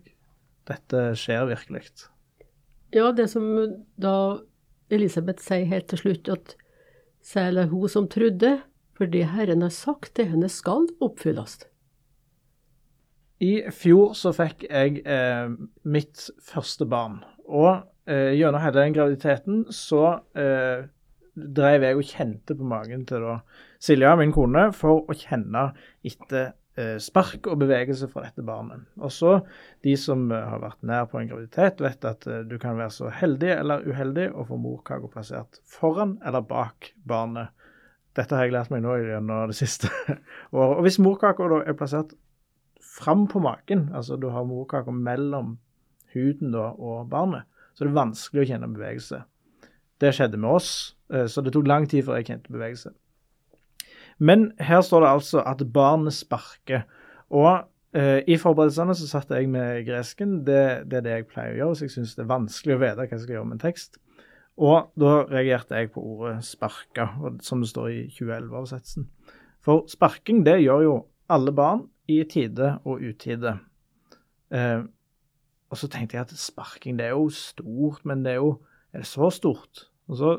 Dette 0.69 1.11
skjer 1.19 1.49
virkelig. 1.49 1.83
Ja, 2.95 3.11
det 3.11 3.27
som 3.29 3.45
da 4.01 4.15
Elisabeth 4.89 5.43
sier 5.43 5.69
helt 5.69 5.89
til 5.91 6.01
slutt, 6.03 6.29
at 6.29 6.55
særlig 7.25 7.69
hun 7.73 7.89
som 7.89 8.07
trodde, 8.09 8.59
for 8.97 9.09
det 9.09 9.29
Herren 9.31 9.63
har 9.63 9.73
sagt 9.73 10.15
til 10.17 10.31
henne 10.31 10.49
skal 10.51 10.89
oppfylles. 11.01 11.61
I 13.39 13.69
fjor 13.71 14.15
så 14.19 14.33
fikk 14.35 14.65
jeg 14.67 14.99
eh, 15.07 15.51
mitt 15.87 16.25
første 16.43 16.87
barn. 16.89 17.21
Og 17.47 17.85
eh, 18.09 18.35
gjennom 18.35 18.59
hele 18.59 18.81
den 18.81 18.95
graviditeten 18.97 19.61
så 19.71 20.19
eh, 20.35 20.89
drev 21.39 21.85
jeg 21.87 21.95
og 21.95 22.09
kjente 22.09 22.57
på 22.59 22.67
magen 22.67 23.05
til 23.07 23.23
da 23.23 23.37
Silja, 23.79 24.11
min 24.19 24.33
kone, 24.35 24.69
for 24.75 25.05
å 25.07 25.15
kjenne 25.15 25.69
etter 26.03 26.51
spark 27.01 27.47
og 27.49 27.59
bevegelse 27.61 28.07
fra 28.11 28.23
dette 28.27 28.43
barnet. 28.45 28.85
Og 29.01 29.11
så 29.13 29.35
de 29.85 29.95
som 29.99 30.27
eh, 30.31 30.47
har 30.51 30.61
vært 30.63 30.85
nær 30.87 31.07
på 31.11 31.19
en 31.19 31.29
graviditet, 31.29 31.81
vet 31.83 32.05
at 32.07 32.27
eh, 32.29 32.43
du 32.47 32.57
kan 32.61 32.77
være 32.79 32.93
så 32.95 33.11
heldig 33.13 33.51
eller 33.55 33.87
uheldig 33.87 34.29
å 34.33 34.45
få 34.47 34.59
morkaka 34.61 35.09
plassert 35.11 35.61
foran 35.69 36.17
eller 36.25 36.45
bak 36.45 36.93
barnet. 37.09 37.51
Dette 38.17 38.35
har 38.35 38.47
jeg 38.47 38.55
lært 38.55 38.71
meg 38.73 38.83
nå 38.83 38.97
gjennom 38.99 39.51
det 39.51 39.57
siste 39.59 39.91
året. 40.55 40.77
Og 40.79 40.83
hvis 40.87 41.01
morkaka 41.03 41.49
er 41.61 41.77
plassert 41.77 42.15
fram 42.99 43.27
på 43.31 43.41
magen, 43.43 43.89
altså 43.95 44.17
du 44.19 44.29
har 44.33 44.47
morkaka 44.47 44.91
mellom 44.91 45.57
huden 46.13 46.55
da, 46.55 46.71
og 46.73 47.09
barnet, 47.11 47.45
så 47.73 47.85
er 47.85 47.91
det 47.91 47.99
vanskelig 47.99 48.43
å 48.43 48.49
kjenne 48.49 48.71
bevegelse. 48.73 49.21
Det 49.99 50.13
skjedde 50.15 50.39
med 50.39 50.57
oss, 50.57 50.71
eh, 51.13 51.27
så 51.27 51.43
det 51.43 51.53
tok 51.55 51.67
lang 51.69 51.87
tid 51.89 52.07
før 52.07 52.19
jeg 52.19 52.31
kjente 52.31 52.55
bevegelse. 52.55 52.91
Men 54.19 54.49
her 54.59 54.81
står 54.83 55.05
det 55.05 55.11
altså 55.15 55.43
at 55.47 55.63
barnet 55.73 56.13
sparker. 56.13 56.83
Og 57.31 57.63
eh, 57.95 58.19
i 58.27 58.37
forberedelsene 58.39 58.95
så 58.97 59.07
satt 59.07 59.31
jeg 59.31 59.47
med 59.51 59.85
gresken. 59.87 60.41
Det, 60.47 60.89
det 60.91 60.99
er 60.99 61.05
det 61.05 61.15
jeg 61.15 61.29
pleier 61.31 61.55
å 61.55 61.59
gjøre, 61.61 61.79
så 61.79 61.87
jeg 61.87 61.95
syns 61.95 62.17
det 62.17 62.25
er 62.25 62.33
vanskelig 62.33 62.75
å 62.75 62.81
vite 62.83 62.99
hva 62.99 63.07
jeg 63.07 63.23
skal 63.23 63.37
gjøre 63.37 63.49
med 63.49 63.59
en 63.59 63.63
tekst. 63.63 63.99
Og 64.59 64.91
da 64.99 65.13
reagerte 65.29 65.79
jeg 65.79 65.93
på 65.93 66.03
ordet 66.03 66.43
'sparka', 66.43 67.07
som 67.41 67.61
det 67.63 67.69
står 67.71 67.87
i 67.87 68.01
2011-oversettelsen. 68.11 69.07
For 69.63 69.85
sparking, 69.87 70.43
det 70.43 70.59
gjør 70.65 70.83
jo 70.83 70.95
alle 71.31 71.53
barn 71.55 71.85
i 72.11 72.23
tide 72.27 72.79
og 72.83 72.99
utide. 72.99 73.59
Eh, 74.51 74.83
og 75.69 75.77
så 75.77 75.87
tenkte 75.87 76.17
jeg 76.17 76.27
at 76.27 76.35
sparking, 76.35 76.97
det 76.99 77.05
er 77.05 77.15
jo 77.15 77.29
stort, 77.29 78.03
men 78.03 78.25
det 78.25 78.35
er 78.35 78.43
jo 78.43 78.59
Er 78.91 79.03
det 79.03 79.07
så 79.07 79.29
stort? 79.29 79.85
Og 80.07 80.17
så 80.17 80.29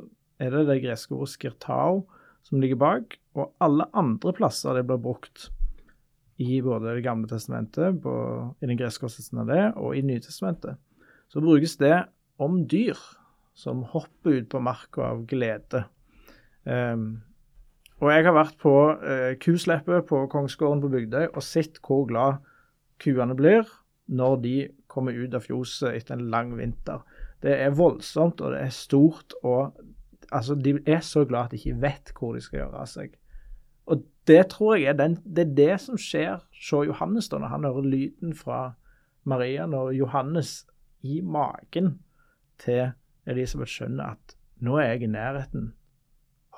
er 0.40 0.50
det 0.50 0.66
det 0.66 0.82
greske 0.82 1.14
ordet 1.14 1.28
skirtao 1.28 2.00
som 2.46 2.60
ligger 2.62 2.80
bak, 2.80 3.16
og 3.38 3.52
alle 3.62 3.86
andre 3.96 4.34
plasser 4.36 4.76
det 4.78 4.86
blir 4.88 5.00
brukt 5.02 5.50
i 6.40 6.62
både 6.64 6.94
Det 6.96 7.04
gamle 7.04 7.28
testamentet, 7.28 7.98
på, 8.00 8.12
i 8.62 8.66
den 8.66 8.78
greske 8.80 9.04
oversettelsen 9.04 9.42
av 9.42 9.50
det, 9.50 9.64
og 9.76 9.96
i 9.96 10.00
Nytestamentet, 10.00 10.78
så 11.28 11.42
brukes 11.44 11.76
det 11.76 12.06
om 12.40 12.62
dyr 12.64 12.96
som 13.52 13.82
hopper 13.92 14.40
ut 14.40 14.48
på 14.48 14.62
marka 14.64 15.10
av 15.10 15.26
glede. 15.28 15.84
Um, 16.64 17.20
og 18.00 18.08
jeg 18.14 18.24
har 18.24 18.36
vært 18.36 18.56
på 18.62 18.72
uh, 18.96 19.34
kusleppet 19.42 20.08
på 20.08 20.22
Kongsgården 20.32 20.80
på 20.80 20.90
Bygdøy 20.94 21.26
og 21.28 21.44
sett 21.44 21.76
hvor 21.84 22.06
glad 22.08 22.40
kuene 23.00 23.36
blir 23.36 23.68
når 24.10 24.36
de 24.44 24.54
kommer 24.90 25.16
ut 25.16 25.36
av 25.36 25.44
fjoset 25.44 25.92
etter 25.92 26.16
en 26.16 26.30
lang 26.32 26.54
vinter. 26.58 27.04
Det 27.40 27.52
er 27.52 27.76
voldsomt, 27.76 28.40
og 28.40 28.52
det 28.52 28.64
er 28.64 28.74
stort, 28.74 29.36
og 29.46 29.76
altså, 30.32 30.54
de 30.54 30.78
er 30.86 31.00
så 31.00 31.24
glad 31.24 31.44
at 31.44 31.50
de 31.50 31.56
ikke 31.56 31.82
vet 31.82 32.12
hvor 32.18 32.34
de 32.34 32.40
skal 32.44 32.62
gjøre 32.62 32.82
av 32.82 32.90
seg. 32.90 33.16
Og 33.90 34.04
det 34.26 34.42
tror 34.52 34.76
jeg 34.76 34.92
er, 34.92 34.98
den, 34.98 35.16
det, 35.24 35.46
er 35.48 35.54
det 35.56 35.80
som 35.82 35.98
skjer 35.98 36.38
hos 36.38 36.72
Johannes 36.86 37.28
da, 37.28 37.40
når 37.40 37.54
han 37.54 37.66
hører 37.66 37.88
lyden 37.90 38.34
fra 38.36 38.60
Maria, 39.24 39.66
når 39.66 39.90
Johannes 39.98 40.66
i 41.02 41.20
magen 41.20 41.98
til 42.60 42.92
Elisabeth 43.26 43.72
skjønner 43.72 44.14
at 44.14 44.36
nå 44.60 44.76
er 44.78 44.94
jeg 44.94 45.08
i 45.08 45.12
nærheten 45.12 45.72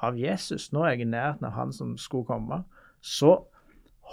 av 0.02 0.19
Jesus, 0.19 0.73
nå 0.75 0.83
er 0.83 0.97
jeg 0.97 1.07
i 1.07 1.11
nærheten 1.12 1.47
av 1.47 1.55
han 1.57 1.73
som 1.75 1.95
skulle 1.99 2.26
komme, 2.26 2.62
så 3.00 3.37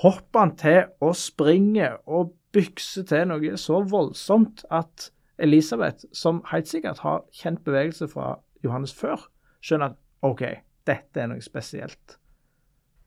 hopper 0.04 0.40
han 0.46 0.56
til 0.58 0.84
og 1.02 1.16
springer 1.18 1.98
og 2.06 2.36
bykser 2.54 3.06
til 3.10 3.28
noe 3.30 3.58
så 3.58 3.82
voldsomt 3.90 4.64
at 4.72 5.10
Elisabeth, 5.40 6.06
som 6.14 6.44
helt 6.52 6.68
sikkert 6.68 7.02
har 7.04 7.24
kjent 7.36 7.64
bevegelse 7.66 8.10
fra 8.12 8.38
Johannes 8.64 8.94
før, 8.94 9.22
skjønner 9.64 9.94
at 9.94 10.00
OK, 10.26 10.44
dette 10.88 11.22
er 11.22 11.30
noe 11.32 11.44
spesielt. 11.44 12.18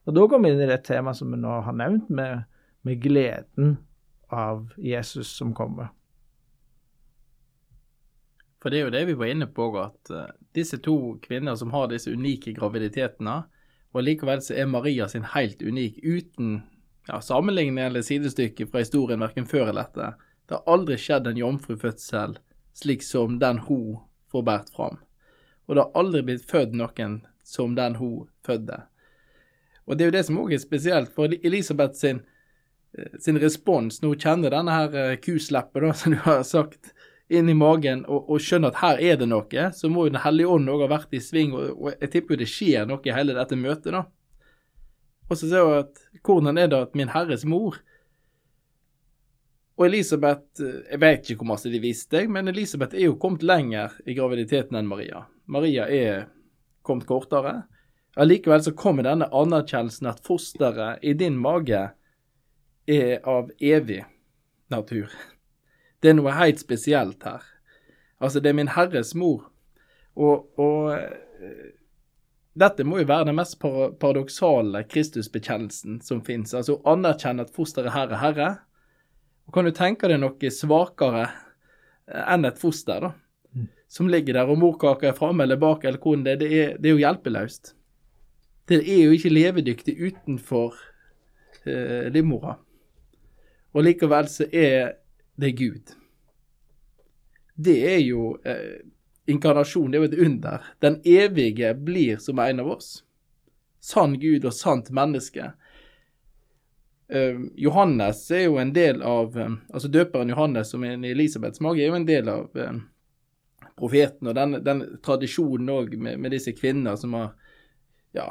Og 0.05 0.15
Da 0.15 0.27
går 0.27 0.41
vi 0.43 0.51
inn 0.51 0.61
i 0.61 0.69
det 0.69 0.83
temaet 0.87 1.19
som 1.19 1.31
vi 1.31 1.39
nå 1.39 1.59
har 1.63 1.75
nevnt, 1.77 2.09
med, 2.09 2.43
med 2.81 3.01
gleden 3.01 3.77
av 4.33 4.73
Jesus 4.77 5.31
som 5.37 5.53
kommer. 5.55 5.93
For 8.63 8.71
det 8.71 8.79
er 8.79 8.85
jo 8.85 8.93
det 8.95 9.05
vi 9.09 9.17
var 9.19 9.31
inne 9.31 9.47
på, 9.51 9.67
at 9.79 10.11
uh, 10.11 10.27
disse 10.55 10.79
to 10.83 11.17
kvinner 11.23 11.55
som 11.59 11.73
har 11.75 11.89
disse 11.91 12.11
unike 12.11 12.55
graviditetene, 12.55 13.41
og 13.93 14.05
likevel 14.07 14.41
så 14.41 14.55
er 14.57 14.69
Maria 14.71 15.09
sin 15.11 15.25
helt 15.35 15.61
unik, 15.61 15.99
uten 16.03 16.61
ja, 17.07 17.19
sammenligning 17.21 17.83
eller 17.83 18.01
sidestykke 18.01 18.67
fra 18.71 18.81
historien 18.81 19.21
verken 19.21 19.45
før 19.45 19.69
eller 19.69 19.85
etter. 19.85 20.15
Det 20.47 20.57
har 20.57 20.71
aldri 20.71 20.97
skjedd 20.99 21.27
en 21.27 21.39
jomfrufødsel 21.39 22.37
slik 22.73 23.03
som 23.05 23.37
den 23.39 23.59
hun 23.67 23.99
får 24.31 24.47
båret 24.47 24.71
fram. 24.73 24.97
Og 25.67 25.75
det 25.75 25.85
har 25.85 25.99
aldri 25.99 26.23
blitt 26.27 26.49
født 26.49 26.75
noen 26.75 27.21
som 27.43 27.75
den 27.75 27.95
hun 27.99 28.27
fødte. 28.45 28.83
Og 29.85 29.97
det 29.97 30.05
er 30.05 30.11
jo 30.11 30.15
det 30.15 30.25
som 30.27 30.39
òg 30.39 30.53
er 30.55 30.61
spesielt, 30.63 31.11
for 31.15 31.31
Elisabeth 31.43 31.99
sin, 31.99 32.21
eh, 32.97 33.17
sin 33.19 33.39
respons 33.39 34.01
når 34.01 34.13
hun 34.13 34.23
kjenner 34.25 34.55
denne 34.55 34.75
her 34.75 34.95
eh, 34.99 35.17
kusleppet, 35.19 35.83
da, 35.83 35.93
som 35.99 36.15
du 36.15 36.21
har 36.23 36.43
sagt, 36.47 36.93
inn 37.33 37.49
i 37.49 37.55
magen 37.57 38.03
og, 38.05 38.27
og, 38.27 38.41
skjønner 38.43 38.73
at 38.73 38.81
her 38.81 38.99
er 39.11 39.21
det 39.21 39.29
noe, 39.31 39.69
så 39.73 39.89
må 39.89 40.05
jo 40.05 40.13
Den 40.13 40.23
hellige 40.25 40.51
ånd 40.53 40.69
òg 40.69 40.83
ha 40.85 40.91
vært 40.91 41.15
i 41.15 41.21
sving, 41.23 41.55
og, 41.55 41.71
og, 41.71 41.89
jeg 41.95 42.11
tipper 42.13 42.35
jo 42.35 42.43
det 42.43 42.51
skjer 42.51 42.85
noe 42.89 43.01
i 43.07 43.15
hele 43.15 43.35
dette 43.37 43.57
møtet, 43.59 43.95
da. 43.95 44.05
Og 45.31 45.39
så 45.39 45.49
ser 45.49 45.65
hun 45.65 45.79
at 45.79 46.03
hvordan 46.21 46.59
er 46.59 46.69
det 46.69 46.81
at 46.83 46.95
min 46.99 47.11
herres 47.13 47.45
mor 47.47 47.77
Og 49.79 49.85
Elisabeth 49.87 50.61
eh, 50.61 50.83
Jeg 50.91 50.99
vet 51.01 51.23
ikke 51.23 51.41
hvor 51.41 51.53
masse 51.55 51.71
de 51.71 51.79
visste, 51.81 52.25
men 52.27 52.51
Elisabeth 52.51 52.95
er 52.95 53.07
jo 53.07 53.19
kommet 53.19 53.45
lenger 53.47 53.95
i 54.05 54.15
graviditeten 54.17 54.77
enn 54.77 54.89
Maria. 54.89 55.23
Maria 55.45 55.87
er 55.89 56.25
kommet 56.83 57.07
kortere. 57.07 57.63
Allikevel 58.15 58.63
så 58.63 58.73
kommer 58.77 59.05
denne 59.07 59.29
anerkjennelsen 59.33 60.09
at 60.11 60.23
fosteret 60.25 61.01
i 61.01 61.15
din 61.17 61.37
mage 61.39 61.87
er 62.87 63.13
av 63.27 63.49
evig 63.59 64.03
natur. 64.71 65.11
Det 66.03 66.11
er 66.11 66.17
noe 66.19 66.35
helt 66.35 66.59
spesielt 66.61 67.23
her. 67.23 67.41
Altså, 68.19 68.39
det 68.39 68.51
er 68.51 68.59
min 68.59 68.71
Herres 68.75 69.13
mor. 69.15 69.47
Og, 70.15 70.45
og 70.59 70.91
eh, 70.93 71.71
dette 72.53 72.85
må 72.85 72.99
jo 73.01 73.07
være 73.09 73.31
den 73.31 73.39
mest 73.39 73.57
paradoksale 73.59 74.83
Kristusbekjennelsen 74.91 76.01
som 76.05 76.21
fins. 76.25 76.53
Altså 76.53 76.77
å 76.77 76.93
anerkjenne 76.93 77.47
at 77.47 77.55
fosteret 77.55 77.95
her 77.95 78.11
er 78.11 78.21
Herre. 78.21 78.51
Og 79.47 79.55
kan 79.55 79.65
du 79.65 79.73
tenke 79.75 80.07
deg 80.11 80.21
noe 80.21 80.53
svakere 80.53 81.25
enn 82.05 82.45
et 82.45 82.59
foster, 82.59 83.07
da? 83.07 83.13
Mm. 83.53 83.69
Som 83.87 84.09
ligger 84.09 84.39
der, 84.39 84.49
og 84.49 84.59
morkaka 84.61 85.09
er 85.09 85.17
framme 85.17 85.45
eller 85.45 85.59
bak, 85.61 85.85
eller 85.85 86.01
hvordan 86.01 86.25
det 86.25 86.33
er. 86.33 86.37
Det 86.41 86.51
er, 86.59 86.75
det 86.77 86.89
er 86.89 86.95
jo 86.95 87.03
hjelpeløst. 87.03 87.73
Det 88.69 88.79
er 88.81 89.01
jo 89.03 89.15
ikke 89.17 89.33
levedyktig 89.33 89.97
utenfor 89.99 90.77
eh, 91.65 92.09
livmora. 92.13 92.55
Og 93.73 93.83
likevel 93.83 94.29
så 94.29 94.47
er 94.49 94.95
det 95.35 95.51
Gud. 95.57 95.93
Det 97.53 97.77
er 97.93 97.99
jo 98.01 98.33
eh, 98.45 98.81
inkarnasjon, 99.29 99.91
det 99.91 99.97
er 99.97 100.05
jo 100.05 100.11
et 100.11 100.21
under. 100.25 100.69
Den 100.81 101.01
evige 101.05 101.73
blir 101.73 102.17
som 102.17 102.39
en 102.39 102.63
av 102.63 102.71
oss. 102.77 103.03
Sann 103.83 104.15
Gud 104.19 104.45
og 104.45 104.53
sant 104.55 104.89
menneske. 104.95 105.51
Eh, 107.09 107.39
Johannes 107.55 108.23
er 108.31 108.47
jo 108.47 108.57
en 108.57 108.71
del 108.73 109.01
av 109.03 109.37
eh, 109.37 109.55
Altså 109.73 109.91
døperen 109.91 110.31
Johannes 110.31 110.71
som 110.71 110.85
er 110.87 110.95
i 110.97 111.11
Elisabeths 111.11 111.61
mage, 111.61 111.83
er 111.83 111.91
jo 111.91 111.99
en 111.99 112.07
del 112.07 112.29
av 112.31 112.55
uh, 112.55 112.77
profeten 113.79 114.29
og 114.29 114.37
den, 114.37 114.57
den 114.65 114.83
tradisjonen 115.05 115.71
òg 115.73 115.95
med, 115.97 116.19
med, 116.21 116.33
disse 116.35 116.53
kvinner 116.55 116.97
som 116.99 117.15
har 117.17 117.31
ja, 118.15 118.27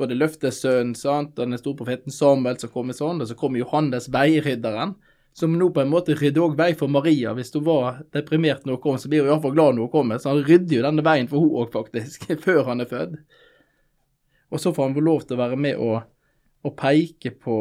både 0.00 0.16
løftesønnen 0.16 0.94
sant, 0.98 1.36
og 1.38 1.46
den 1.46 1.60
store 1.60 1.78
profeten 1.82 2.14
Samuel 2.14 2.58
som 2.60 2.72
kommer 2.72 2.96
sånn, 2.96 3.20
og 3.22 3.30
så 3.30 3.36
kommer 3.38 3.60
Johannes 3.60 4.08
veirydderen, 4.12 4.94
som 5.36 5.52
nå 5.58 5.68
på 5.74 5.82
en 5.82 5.90
måte 5.92 6.16
rydder 6.18 6.42
òg 6.42 6.56
vei 6.58 6.72
for 6.78 6.90
Maria. 6.90 7.34
Hvis 7.36 7.52
hun 7.54 7.66
var 7.66 8.00
deprimert 8.14 8.64
når 8.66 8.78
hun 8.78 8.82
kom, 8.86 8.98
så 8.98 9.10
blir 9.10 9.24
hun 9.24 9.30
iallfall 9.30 9.54
glad 9.54 9.76
når 9.76 9.86
hun 9.86 9.92
kommer. 9.92 10.18
Så 10.18 10.32
han 10.32 10.42
rydder 10.46 10.80
jo 10.80 10.86
denne 10.86 11.04
veien 11.06 11.30
for 11.30 11.44
hun 11.44 11.60
òg, 11.62 11.70
faktisk, 11.74 12.26
før 12.46 12.64
han 12.70 12.82
er 12.82 12.90
født. 12.90 13.20
Og 14.50 14.60
så 14.60 14.72
får 14.74 14.88
han 14.88 15.06
lov 15.06 15.22
til 15.22 15.36
å 15.36 15.42
være 15.44 15.58
med 15.60 15.78
og, 15.78 16.02
og 16.66 16.74
peke 16.78 17.30
på, 17.38 17.58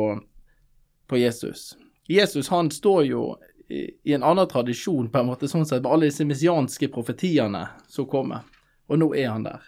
på, 1.08 1.20
Jesus. 1.22 1.76
Jesus 2.10 2.50
han 2.50 2.72
står 2.74 3.04
jo 3.12 3.24
i, 3.70 4.14
en 4.14 4.24
annen 4.24 4.48
tradisjon, 4.48 5.10
på 5.12 5.20
en 5.20 5.30
måte, 5.30 5.48
sånn 5.48 5.66
sett, 5.66 5.84
med 5.84 5.92
alle 5.92 6.10
disse 6.10 6.26
messianske 6.26 6.90
profetiene 6.94 7.68
som 7.88 8.08
kommer. 8.10 8.48
Og 8.90 9.02
nå 9.02 9.12
er 9.16 9.30
han 9.30 9.46
der. 9.46 9.66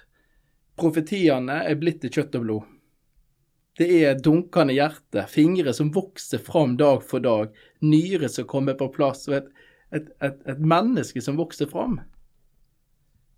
Profetiene 0.79 1.61
er 1.69 1.77
blitt 1.77 2.01
til 2.01 2.13
kjøtt 2.15 2.37
og 2.39 2.45
blod. 2.45 2.69
Det 3.77 3.87
er 4.01 4.19
dunkende 4.19 4.73
hjerte, 4.75 5.25
fingre 5.31 5.73
som 5.73 5.93
vokser 5.93 6.41
fram 6.43 6.73
dag 6.77 7.05
for 7.07 7.23
dag, 7.23 7.53
nyre 7.85 8.29
som 8.29 8.47
kommer 8.49 8.75
på 8.79 8.89
plass, 8.95 9.27
og 9.29 9.37
et, 9.37 9.51
et, 9.93 10.09
et, 10.19 10.41
et 10.55 10.59
menneske 10.59 11.21
som 11.23 11.37
vokser 11.39 11.69
fram. 11.71 11.99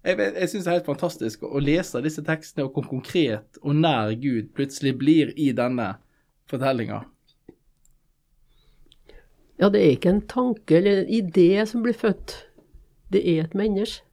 Jeg, 0.04 0.20
jeg 0.20 0.50
syns 0.52 0.66
det 0.66 0.72
er 0.72 0.80
helt 0.80 0.90
fantastisk 0.90 1.46
å 1.48 1.62
lese 1.64 2.02
disse 2.04 2.24
tekstene 2.28 2.66
og 2.68 2.76
hvor 2.76 2.90
konkret 2.90 3.60
og 3.62 3.78
nær 3.78 4.12
Gud 4.20 4.50
plutselig 4.56 4.98
blir 5.00 5.32
i 5.40 5.52
denne 5.56 5.94
fortellinga. 6.52 7.04
Ja, 9.62 9.70
det 9.70 9.82
er 9.82 9.96
ikke 9.96 10.10
en 10.10 10.26
tanke 10.28 10.78
eller 10.78 11.04
en 11.04 11.14
idé 11.14 11.66
som 11.70 11.84
blir 11.86 11.94
født. 11.94 12.36
Det 13.14 13.22
er 13.22 13.44
et 13.44 13.56
menneske. 13.56 14.06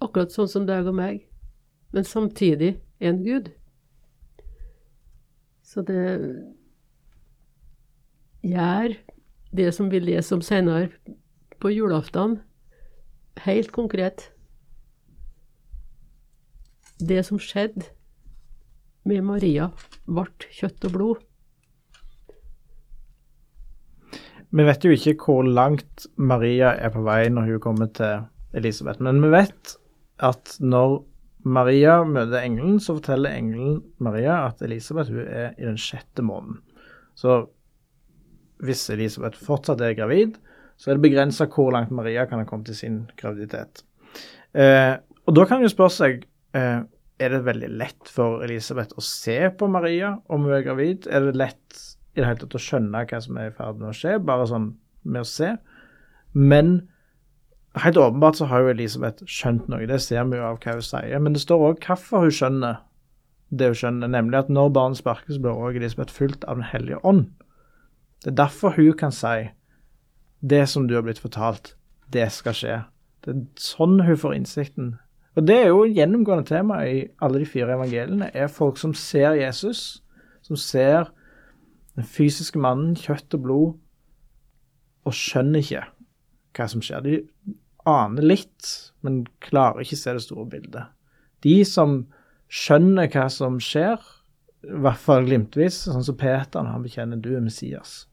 Akkurat 0.00 0.30
sånn 0.30 0.50
som 0.50 0.66
deg 0.68 0.86
og 0.86 0.94
meg 0.94 1.22
men 1.92 2.04
samtidig 2.04 2.80
en 3.00 3.24
Gud. 3.24 3.50
Så 5.62 5.82
det 5.82 6.04
gjør 8.42 8.94
det 9.52 9.68
som 9.76 9.90
vi 9.92 10.00
leser 10.00 10.36
om 10.36 10.44
senere 10.44 10.88
på 11.60 11.70
julaften, 11.70 12.40
helt 13.44 13.72
konkret. 13.72 14.30
Det 16.98 17.20
som 17.26 17.40
skjedde 17.40 17.84
med 19.04 19.22
Maria, 19.26 19.68
ble 20.06 20.48
kjøtt 20.48 20.88
og 20.88 20.96
blod. 20.96 21.22
Vi 24.52 24.64
vet 24.68 24.84
jo 24.84 24.92
ikke 24.92 25.16
hvor 25.24 25.46
langt 25.48 26.06
Maria 26.20 26.74
er 26.76 26.92
på 26.92 27.04
vei 27.06 27.24
når 27.32 27.54
hun 27.54 27.62
kommer 27.64 27.88
til 27.96 28.26
Elisabeth, 28.56 29.00
men 29.00 29.22
vi 29.22 29.30
vet 29.32 29.76
at 30.22 30.56
når 30.60 30.98
Maria 31.42 32.02
møter 32.06 32.44
engelen, 32.44 32.76
så 32.78 32.98
forteller 32.98 33.34
engelen 33.34 33.80
Maria 33.98 34.42
at 34.46 34.60
Elisabeth 34.62 35.10
hun 35.10 35.24
er 35.24 35.56
i 35.56 35.66
den 35.66 35.80
sjette 35.80 36.22
måneden. 36.22 36.60
Så 37.18 37.40
hvis 38.62 38.84
Elisabeth 38.94 39.40
fortsatt 39.42 39.80
er 39.82 39.96
gravid, 39.98 40.36
så 40.78 40.90
er 40.90 40.98
det 40.98 41.06
begrensa 41.06 41.48
hvor 41.50 41.72
langt 41.74 41.90
Maria 41.94 42.26
kan 42.28 42.42
ha 42.42 42.46
kommet 42.46 42.70
til 42.70 42.78
sin 42.78 43.00
graviditet. 43.18 43.82
Eh, 44.54 44.94
og 45.26 45.36
da 45.36 45.46
kan 45.48 45.62
en 45.62 45.72
spørre 45.72 45.94
seg 45.96 46.22
eh, 46.58 46.84
er 47.22 47.34
det 47.34 47.42
veldig 47.46 47.72
lett 47.80 48.10
for 48.10 48.44
Elisabeth 48.44 48.98
å 48.98 49.04
se 49.04 49.38
på 49.58 49.68
Maria 49.70 50.14
om 50.28 50.46
hun 50.46 50.54
er 50.56 50.64
gravid. 50.66 51.08
Er 51.08 51.26
det 51.26 51.38
lett 51.38 51.82
i 52.12 52.20
det 52.20 52.28
hele 52.28 52.40
tatt 52.42 52.56
å 52.58 52.62
skjønne 52.62 53.04
hva 53.08 53.20
som 53.24 53.38
er 53.40 53.50
i 53.50 53.54
ferd 53.56 53.78
med 53.80 53.90
å 53.90 53.96
skje, 53.96 54.18
bare 54.22 54.48
sånn 54.50 54.72
med 55.02 55.24
å 55.24 55.28
se? 55.28 55.54
Men 56.32 56.80
Helt 57.80 57.96
åpenbart 57.96 58.36
så 58.36 58.44
har 58.50 58.60
jo 58.60 58.68
Elisabeth 58.68 59.24
skjønt 59.24 59.68
noe, 59.72 59.86
det 59.88 59.96
ser 60.04 60.26
vi 60.28 60.36
jo 60.36 60.44
av 60.44 60.58
hva 60.60 60.74
hun 60.76 60.84
sier. 60.84 61.20
Men 61.24 61.32
det 61.32 61.40
står 61.40 61.62
òg 61.70 61.86
hvorfor 61.86 62.26
hun 62.26 62.34
skjønner 62.36 62.82
det 63.52 63.70
hun 63.70 63.78
skjønner, 63.80 64.10
nemlig 64.12 64.38
at 64.42 64.50
når 64.52 64.74
barnet 64.76 65.00
sparkes, 65.00 65.38
blir 65.40 65.56
òg 65.56 65.78
Elisabeth 65.80 66.12
fulgt 66.12 66.44
av 66.44 66.60
Den 66.60 66.68
hellige 66.68 67.00
ånd. 67.04 67.30
Det 68.24 68.32
er 68.32 68.38
derfor 68.44 68.76
hun 68.76 68.92
kan 68.96 69.12
si 69.12 69.48
det 70.40 70.66
som 70.68 70.88
du 70.88 70.94
har 70.94 71.04
blitt 71.06 71.22
fortalt, 71.22 71.74
det 72.12 72.28
skal 72.32 72.56
skje. 72.56 72.76
Det 73.24 73.34
er 73.34 73.42
sånn 73.60 74.00
hun 74.04 74.20
får 74.20 74.36
innsikten. 74.36 74.92
Og 75.36 75.46
det 75.48 75.58
er 75.62 75.68
jo 75.70 75.88
gjennomgående 75.88 76.48
tema 76.48 76.82
i 76.84 77.06
alle 77.24 77.40
de 77.40 77.48
fire 77.48 77.72
evangeliene, 77.72 78.28
er 78.34 78.52
folk 78.52 78.76
som 78.76 78.92
ser 78.92 79.38
Jesus, 79.38 80.02
som 80.44 80.60
ser 80.60 81.08
den 81.98 82.06
fysiske 82.08 82.60
mannen, 82.60 82.94
kjøtt 82.96 83.34
og 83.36 83.44
blod, 83.44 83.72
og 85.02 85.16
skjønner 85.16 85.62
ikke 85.62 85.84
hva 86.56 86.68
som 86.70 86.84
skjer. 86.84 87.04
De 87.04 87.54
aner 87.88 88.24
litt, 88.24 88.68
men 89.02 89.22
klarer 89.42 89.82
ikke 89.82 89.98
se 89.98 90.14
det 90.14 90.24
store 90.24 90.46
bildet. 90.52 90.92
De 91.42 91.56
som 91.66 92.02
skjønner 92.52 93.10
hva 93.12 93.26
som 93.32 93.58
skjer, 93.62 94.00
i 94.62 94.78
hvert 94.84 95.02
fall 95.02 95.26
glimtvis, 95.26 95.82
sånn 95.88 96.06
som 96.06 96.18
Peter 96.18 96.62
når 96.62 96.76
han 96.76 96.84
bekjenner 96.86 97.22
du 97.22 97.32
er 97.34 97.42
Messias. 97.42 98.04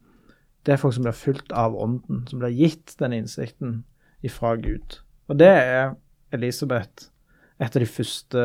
Det 0.66 0.74
er 0.74 0.82
folk 0.82 0.96
som 0.96 1.06
blir 1.06 1.16
fulgt 1.16 1.54
av 1.56 1.78
Ånden, 1.78 2.24
som 2.28 2.42
blir 2.42 2.56
gitt 2.58 2.96
den 3.00 3.14
innsikten 3.16 3.84
ifra 4.26 4.56
Gud. 4.60 4.98
Og 5.30 5.38
det 5.40 5.50
er 5.50 5.94
Elisabeth 6.36 7.12
et 7.60 7.76
av 7.76 7.84
de 7.84 7.90
første 7.90 8.42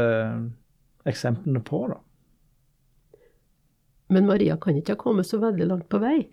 eksemplene 1.09 1.63
på, 1.65 1.85
da. 1.91 1.99
Men 4.13 4.29
Maria 4.29 4.57
kan 4.61 4.77
ikke 4.77 4.97
ha 4.97 5.01
kommet 5.01 5.29
så 5.29 5.41
veldig 5.43 5.69
langt 5.71 5.89
på 5.93 6.01
vei, 6.03 6.29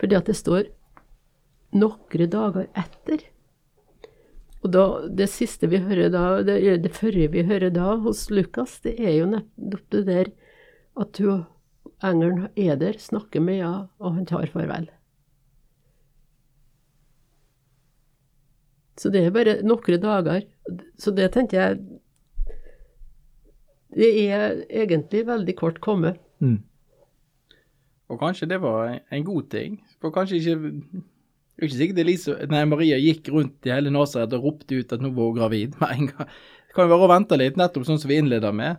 fordi 0.00 0.18
at 0.18 0.28
det 0.28 0.36
står 0.36 0.68
noen 1.78 2.30
dager 2.30 2.68
etter. 2.76 3.24
Og 4.64 4.72
da, 4.74 4.84
det 5.06 5.28
siste 5.30 5.70
vi 5.70 5.80
hører 5.84 6.10
da, 6.12 6.42
det, 6.42 6.58
det 6.82 6.92
førre 6.96 7.28
vi 7.30 7.46
hører 7.46 7.70
da 7.74 7.94
hos 8.02 8.26
Lukas, 8.30 8.80
det 8.84 8.96
er 8.98 9.20
jo 9.20 9.30
nettopp 9.30 9.86
det 9.94 10.04
der 10.08 10.30
at 10.98 11.20
hun, 11.22 11.44
engelen 12.04 12.48
er 12.58 12.78
der, 12.78 12.98
snakker 12.98 13.42
med 13.42 13.60
ja, 13.62 13.72
og 14.02 14.16
han 14.16 14.26
tar 14.26 14.50
farvel. 14.52 14.88
Så 18.98 19.12
det 19.14 19.22
er 19.22 19.34
bare 19.34 19.60
noen 19.62 20.02
dager. 20.02 20.46
Så 20.98 21.14
det 21.14 21.30
tenker 21.32 21.60
jeg 21.60 21.78
Det 23.94 24.08
er 24.28 24.64
egentlig 24.68 25.22
veldig 25.26 25.54
kort 25.56 25.78
kommet. 25.80 26.18
Mm. 26.42 26.58
Og 28.08 28.20
kanskje 28.20 28.48
det 28.48 28.60
var 28.62 28.94
en, 28.96 29.24
god 29.24 29.48
ting. 29.52 29.78
For 30.00 30.14
kanskje 30.14 30.40
ikke 30.40 30.56
Det 31.58 31.64
er 31.64 31.66
ikke 31.66 31.78
sikkert 31.80 31.98
Elise, 32.04 32.34
nei, 32.52 32.60
Maria 32.70 32.96
gikk 33.02 33.32
rundt 33.34 33.66
i 33.66 33.72
hele 33.74 33.90
Nasaret 33.90 34.34
og 34.36 34.44
ropte 34.44 34.78
ut 34.78 34.92
at 34.94 35.02
nå 35.02 35.10
var 35.10 35.32
hun 35.32 35.40
gravid 35.40 35.74
med 35.80 35.94
en 35.94 36.10
gang. 36.12 36.28
Det 36.68 36.76
kan 36.76 36.86
jo 36.86 36.92
være 36.92 37.08
å 37.08 37.10
vente 37.10 37.38
litt, 37.40 37.58
nettopp 37.58 37.88
sånn 37.88 37.98
som 37.98 38.12
vi 38.12 38.20
innleder 38.22 38.54
med. 38.54 38.78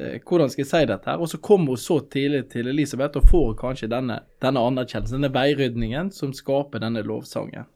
Eh, 0.00 0.16
hvordan 0.24 0.48
skal 0.48 0.62
jeg 0.62 0.70
si 0.70 0.80
dette 0.88 1.10
her? 1.10 1.20
Og 1.20 1.28
så 1.28 1.40
kommer 1.44 1.76
hun 1.76 1.82
så 1.82 1.98
tidlig 2.08 2.46
til 2.54 2.70
Elisabeth 2.72 3.20
og 3.20 3.28
får 3.28 3.52
kanskje 3.60 3.90
denne, 3.92 4.22
denne 4.40 4.64
anerkjennelsen, 4.70 5.20
denne 5.20 5.32
veirydningen 5.34 6.08
som 6.16 6.32
skaper 6.36 6.80
denne 6.84 7.04
lovsangen. 7.04 7.68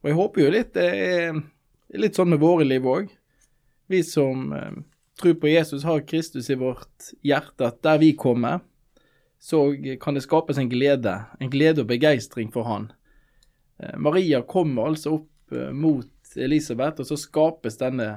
Og 0.00 0.08
jeg 0.08 0.16
håper 0.16 0.44
jo 0.44 0.52
litt 0.52 0.76
det 0.76 0.86
er 0.90 2.00
litt 2.00 2.16
sånn 2.16 2.30
med 2.32 2.40
våre 2.40 2.64
liv 2.64 2.84
òg. 2.88 3.08
Vi 3.90 4.00
som 4.06 4.52
eh, 4.56 4.80
tror 5.20 5.36
på 5.40 5.50
Jesus, 5.50 5.84
har 5.84 6.04
Kristus 6.06 6.48
i 6.50 6.58
vårt 6.60 7.12
hjerte, 7.26 7.68
at 7.68 7.80
der 7.84 7.98
vi 8.00 8.14
kommer, 8.16 8.60
så 9.40 9.76
kan 10.00 10.14
det 10.14 10.20
skapes 10.20 10.58
en 10.58 10.68
glede. 10.68 11.14
En 11.40 11.50
glede 11.50 11.80
og 11.80 11.88
begeistring 11.88 12.52
for 12.52 12.68
Han. 12.68 12.90
Eh, 13.78 13.96
Maria 13.96 14.42
kommer 14.42 14.90
altså 14.90 15.14
opp 15.14 15.52
eh, 15.52 15.72
mot 15.72 16.36
Elisabeth, 16.36 17.00
og 17.00 17.08
så 17.08 17.16
skapes 17.16 17.80
denne 17.80 18.10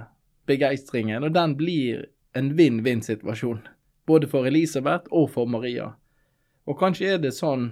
begeistringen. 0.45 1.23
Og 1.23 1.31
den 1.33 1.55
blir 1.57 2.05
en 2.35 2.51
vinn-vinn-situasjon. 2.57 3.63
Både 4.05 4.27
for 4.27 4.49
Elisabeth 4.49 5.07
og 5.11 5.29
for 5.31 5.47
Maria. 5.47 5.93
Og 6.67 6.79
kanskje 6.79 7.15
er 7.15 7.23
det 7.23 7.33
sånn 7.35 7.71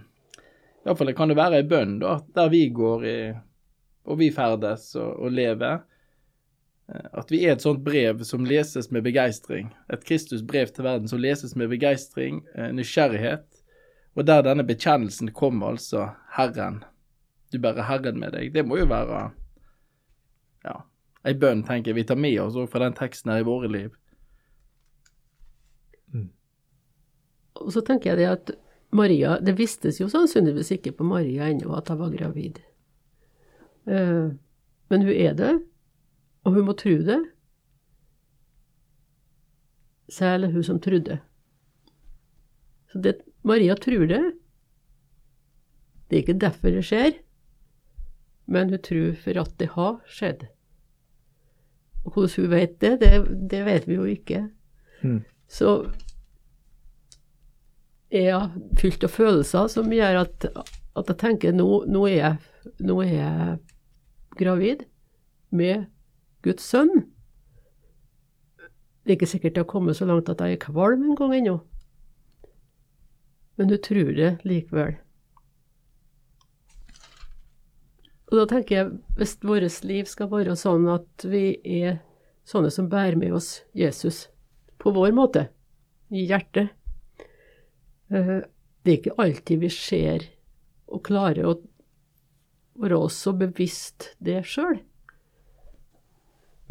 Iallfall 0.82 1.12
kan 1.14 1.30
det 1.30 1.38
være 1.38 1.60
ei 1.62 1.66
bønn, 1.70 2.00
da, 2.02 2.16
der 2.34 2.48
vi 2.50 2.64
går 2.74 3.04
i 3.06 3.18
og 4.10 4.18
vi 4.18 4.32
ferdes 4.34 4.96
og, 4.98 5.12
og 5.22 5.34
lever. 5.36 5.84
Eh, 6.90 7.08
at 7.14 7.32
vi 7.32 7.44
er 7.46 7.56
et 7.56 7.66
sånt 7.66 7.84
brev 7.86 8.24
som 8.28 8.46
leses 8.48 8.92
med 8.92 9.04
begeistring. 9.04 9.72
Et 9.94 10.06
Kristus-brev 10.06 10.74
til 10.74 10.88
verden 10.88 11.12
som 11.12 11.22
leses 11.22 11.56
med 11.56 11.70
begeistring, 11.70 12.42
eh, 12.56 12.72
nysgjerrighet, 12.72 13.46
og 14.16 14.26
der 14.28 14.42
denne 14.42 14.64
bekjennelsen 14.68 15.32
kommer, 15.32 15.76
altså 15.76 16.10
Herren. 16.36 16.84
Du 17.52 17.60
bærer 17.60 17.88
Herren 17.88 18.20
med 18.20 18.34
deg. 18.34 18.54
Det 18.54 18.66
må 18.68 18.78
jo 18.78 18.86
være 18.86 19.32
ja, 20.66 20.82
ei 21.26 21.34
bønn, 21.34 21.64
tenker 21.64 21.92
jeg 21.92 21.96
vi 21.96 22.08
tar 22.08 22.20
med 22.20 22.40
oss 22.40 22.56
òg 22.60 22.70
fra 22.72 22.84
den 22.84 22.96
teksten 22.98 23.32
her 23.32 23.44
i 23.44 23.48
våre 23.48 23.72
liv. 23.72 23.96
Og 27.62 27.72
så 27.76 27.84
tenker 27.86 28.12
jeg 28.12 28.22
det 28.22 28.30
at 28.30 28.52
Maria 28.92 29.38
Det 29.40 29.54
vistes 29.56 30.02
jo 30.02 30.10
sannsynligvis 30.12 30.74
ikke 30.76 30.96
på 30.98 31.06
Maria 31.08 31.48
ennå 31.52 31.76
at 31.78 31.92
hun 31.92 32.00
var 32.00 32.12
gravid. 32.12 32.60
Eh, 33.88 34.32
men 34.92 35.06
hun 35.06 35.14
er 35.14 35.36
det, 35.38 35.52
og 36.46 36.56
hun 36.56 36.68
må 36.68 36.76
tro 36.78 36.94
det. 37.06 37.20
Særlig 40.12 40.52
hun 40.52 40.64
som 40.68 40.80
trodde. 40.82 41.20
Så 42.92 43.00
det, 43.00 43.20
Maria 43.48 43.76
tror 43.76 44.08
det. 44.10 44.24
Det 46.10 46.18
er 46.18 46.24
ikke 46.26 46.42
derfor 46.42 46.74
det 46.76 46.84
skjer, 46.84 47.14
men 48.52 48.74
hun 48.74 48.82
tror 48.84 49.14
for 49.24 49.40
at 49.40 49.54
det 49.62 49.70
har 49.78 50.02
skjedd. 50.12 50.48
Og 52.04 52.14
hvordan 52.14 52.34
hun 52.36 52.52
vet 52.52 52.82
det, 52.82 52.98
det, 53.00 53.12
det 53.52 53.62
vet 53.66 53.88
vi 53.88 53.96
jo 53.96 54.08
ikke. 54.10 54.42
Mm. 55.04 55.22
Så 55.48 55.76
er 58.12 58.28
jeg 58.28 58.64
fylt 58.82 59.06
av 59.08 59.14
følelser 59.14 59.70
som 59.72 59.94
gjør 59.94 60.26
at, 60.26 60.50
at 60.52 61.14
jeg 61.14 61.20
tenker 61.22 61.56
nå, 61.56 61.70
nå, 61.88 62.04
er 62.10 62.18
jeg, 62.18 62.74
nå 62.84 62.98
er 63.06 63.14
jeg 63.14 63.58
gravid 64.42 64.84
med 65.56 65.88
Guds 66.46 66.66
sønn. 66.66 66.92
Det 69.02 69.14
er 69.14 69.18
ikke 69.18 69.30
sikkert 69.30 69.56
det 69.56 69.64
har 69.64 69.70
kommet 69.70 69.98
så 69.98 70.06
langt 70.10 70.30
at 70.30 70.42
jeg 70.42 70.58
er 70.58 70.66
kvalm 70.66 71.08
en 71.10 71.18
gang 71.18 71.34
ennå. 71.38 71.56
Men 73.58 73.70
du 73.70 73.78
tror 73.78 74.14
det 74.18 74.36
likevel. 74.48 74.96
Og 78.32 78.38
da 78.40 78.46
tenker 78.48 78.78
jeg, 78.78 78.92
hvis 79.20 79.36
vårt 79.44 79.82
liv 79.84 80.08
skal 80.08 80.30
være 80.32 80.56
sånn 80.56 80.86
at 80.94 81.26
vi 81.28 81.58
er 81.68 82.00
sånne 82.48 82.72
som 82.72 82.88
bærer 82.90 83.20
med 83.20 83.34
oss 83.36 83.58
Jesus 83.76 84.30
på 84.82 84.94
vår 84.96 85.12
måte, 85.16 85.50
i 86.12 86.26
hjertet 86.28 86.72
eh, 88.12 88.42
Det 88.84 88.92
er 88.92 88.98
ikke 88.98 89.20
alltid 89.22 89.62
vi 89.62 89.70
ser 89.72 90.26
og 90.92 91.04
klarer 91.08 91.48
å 91.48 91.54
være 92.82 92.98
oss 92.98 93.20
så 93.24 93.32
bevisst 93.38 94.10
det 94.20 94.42
sjøl. 94.48 94.80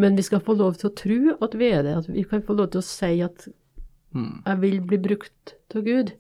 Men 0.01 0.17
vi 0.17 0.25
skal 0.25 0.41
få 0.41 0.55
lov 0.57 0.79
til 0.81 0.89
å 0.89 0.97
tro 0.97 1.19
at 1.45 1.55
vi 1.61 1.71
er 1.77 1.85
det, 1.85 1.97
at 2.01 2.09
vi 2.09 2.25
kan 2.29 2.43
få 2.47 2.57
lov 2.57 2.71
til 2.73 2.81
å 2.81 2.87
si 2.87 3.19
at 3.25 3.49
Mm. 4.11 4.43
jeg 4.45 4.61
vil 4.61 4.81
bli 4.81 4.99
brukt 4.99 5.55
til 5.71 5.83
Gud. 5.87 6.13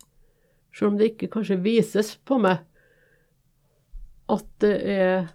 Selv 0.72 0.92
om 0.92 0.98
det 0.98 1.08
ikke 1.10 1.30
kanskje 1.32 1.56
vises 1.62 2.12
på 2.24 2.38
meg 2.38 2.60
at 4.30 4.46
det 4.62 4.76
er 4.86 5.30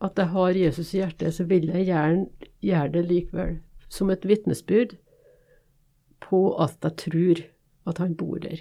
at 0.00 0.14
jeg 0.14 0.30
har 0.30 0.54
Jesus 0.54 0.92
i 0.94 1.00
hjertet, 1.00 1.34
så 1.34 1.44
vil 1.50 1.66
jeg 1.72 1.88
gjerne 1.88 2.28
gjøre 2.62 2.92
det 2.92 3.04
likevel. 3.08 3.56
Som 3.88 4.10
et 4.10 4.22
vitnesbyrd 4.22 4.94
på 6.22 6.42
at 6.62 6.76
jeg 6.84 6.96
tror 7.02 7.42
at 7.90 7.98
han 7.98 8.14
bor 8.14 8.38
der. 8.38 8.60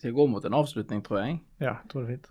Jeg 0.00 0.16
går 0.16 0.28
mot 0.32 0.44
en 0.44 0.56
avslutning, 0.56 1.02
tror 1.04 1.20
jeg. 1.20 1.40
Ja, 1.60 1.78
tror 1.90 2.04
det 2.04 2.06
er 2.06 2.14
fint. 2.16 2.30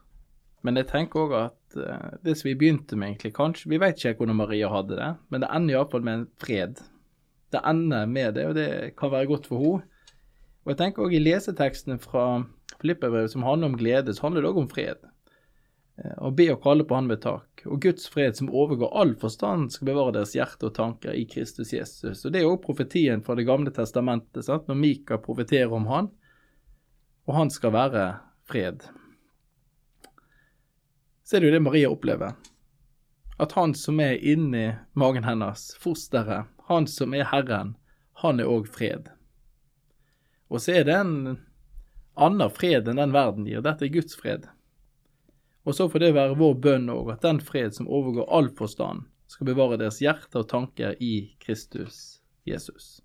Men 0.65 0.79
jeg 0.79 0.89
tenker 0.89 1.23
òg 1.23 1.35
at 1.37 1.77
uh, 1.79 2.15
det 2.25 2.35
som 2.39 2.49
vi 2.49 2.57
begynte 2.59 2.97
med, 2.99 3.13
egentlig, 3.13 3.31
kanskje 3.37 3.69
Vi 3.71 3.79
vet 3.79 3.99
ikke 3.99 4.23
hvordan 4.23 4.39
Maria 4.41 4.71
hadde 4.73 4.97
det, 4.99 5.11
men 5.31 5.43
det 5.43 5.51
ender 5.55 5.77
iallfall 5.77 6.03
med 6.05 6.17
en 6.17 6.25
fred. 6.41 6.81
Det 7.53 7.61
ender 7.65 8.09
med 8.09 8.35
det, 8.35 8.47
og 8.49 8.57
det 8.57 8.69
kan 8.99 9.13
være 9.13 9.29
godt 9.29 9.47
for 9.49 9.63
henne. 9.63 9.85
Og 10.65 10.73
jeg 10.73 10.81
tenker 10.81 11.05
òg 11.05 11.15
i 11.15 11.21
lesetekstene 11.23 11.95
fra 12.03 12.25
Filippebrevet 12.81 13.31
som 13.31 13.45
handler 13.47 13.71
om 13.71 13.79
glede, 13.79 14.13
så 14.13 14.27
handler 14.27 14.43
det 14.43 14.51
òg 14.51 14.59
om 14.65 14.69
fred. 14.71 15.07
Uh, 16.01 16.17
Å 16.27 16.33
be 16.35 16.49
og 16.51 16.61
kalle 16.65 16.85
på 16.89 16.97
Han 16.97 17.07
ved 17.11 17.23
tak. 17.23 17.63
Og 17.69 17.79
Guds 17.83 18.09
fred 18.11 18.35
som 18.39 18.51
overgår 18.51 18.91
all 18.99 19.15
forstand, 19.19 19.71
skal 19.71 19.93
bevare 19.93 20.17
deres 20.17 20.35
hjerte 20.35 20.67
og 20.67 20.75
tanker 20.75 21.15
i 21.15 21.23
Kristus 21.29 21.71
Jesus. 21.75 22.25
Og 22.25 22.35
Det 22.35 22.41
er 22.41 22.49
òg 22.49 22.59
profetien 22.65 23.23
fra 23.23 23.37
Det 23.39 23.47
gamle 23.47 23.71
testamentet, 23.71 24.43
sant? 24.43 24.67
når 24.67 24.83
Mika 24.83 25.21
profeterer 25.23 25.71
om 25.75 25.87
Han, 25.87 26.11
og 27.29 27.35
han 27.35 27.51
skal 27.53 27.75
være 27.75 28.03
fred. 28.49 28.81
Så 31.23 31.37
er 31.37 31.43
det 31.43 31.51
jo 31.51 31.53
det 31.53 31.61
Maria 31.61 31.89
opplever. 31.93 32.33
At 33.37 33.51
han 33.53 33.75
som 33.77 33.99
er 34.01 34.17
inni 34.17 34.71
magen 34.97 35.27
hennes, 35.27 35.67
fosteret, 35.77 36.49
han 36.65 36.87
som 36.89 37.13
er 37.13 37.27
Herren, 37.29 37.75
han 38.23 38.41
er 38.41 38.49
òg 38.49 38.65
fred. 38.73 39.11
Og 40.49 40.63
så 40.63 40.79
er 40.79 40.87
det 40.87 40.95
en 40.97 41.35
annen 42.17 42.49
fred 42.49 42.89
enn 42.89 42.97
den 42.97 43.13
verden 43.13 43.45
gir. 43.45 43.61
Dette 43.61 43.85
er 43.85 43.93
Guds 43.93 44.17
fred. 44.17 44.47
Og 45.69 45.77
så 45.77 45.85
får 45.85 46.01
det 46.01 46.15
være 46.17 46.39
vår 46.39 46.57
bønn 46.65 46.89
òg, 46.89 47.13
at 47.13 47.27
den 47.27 47.43
fred 47.45 47.77
som 47.77 47.87
overgår 47.87 48.25
all 48.25 48.49
forstand, 48.57 49.05
skal 49.29 49.51
bevare 49.51 49.77
deres 49.77 50.01
hjerte 50.01 50.41
og 50.41 50.49
tanker 50.49 50.97
i 50.97 51.35
Kristus 51.37 52.23
Jesus. 52.49 53.03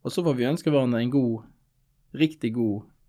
Og 0.00 0.16
så 0.16 0.24
får 0.24 0.38
vi 0.40 0.48
ønske 0.48 0.72
hverandre 0.72 1.02
en 1.04 1.12
god, 1.12 1.44
riktig 2.16 2.54
god 2.56 2.88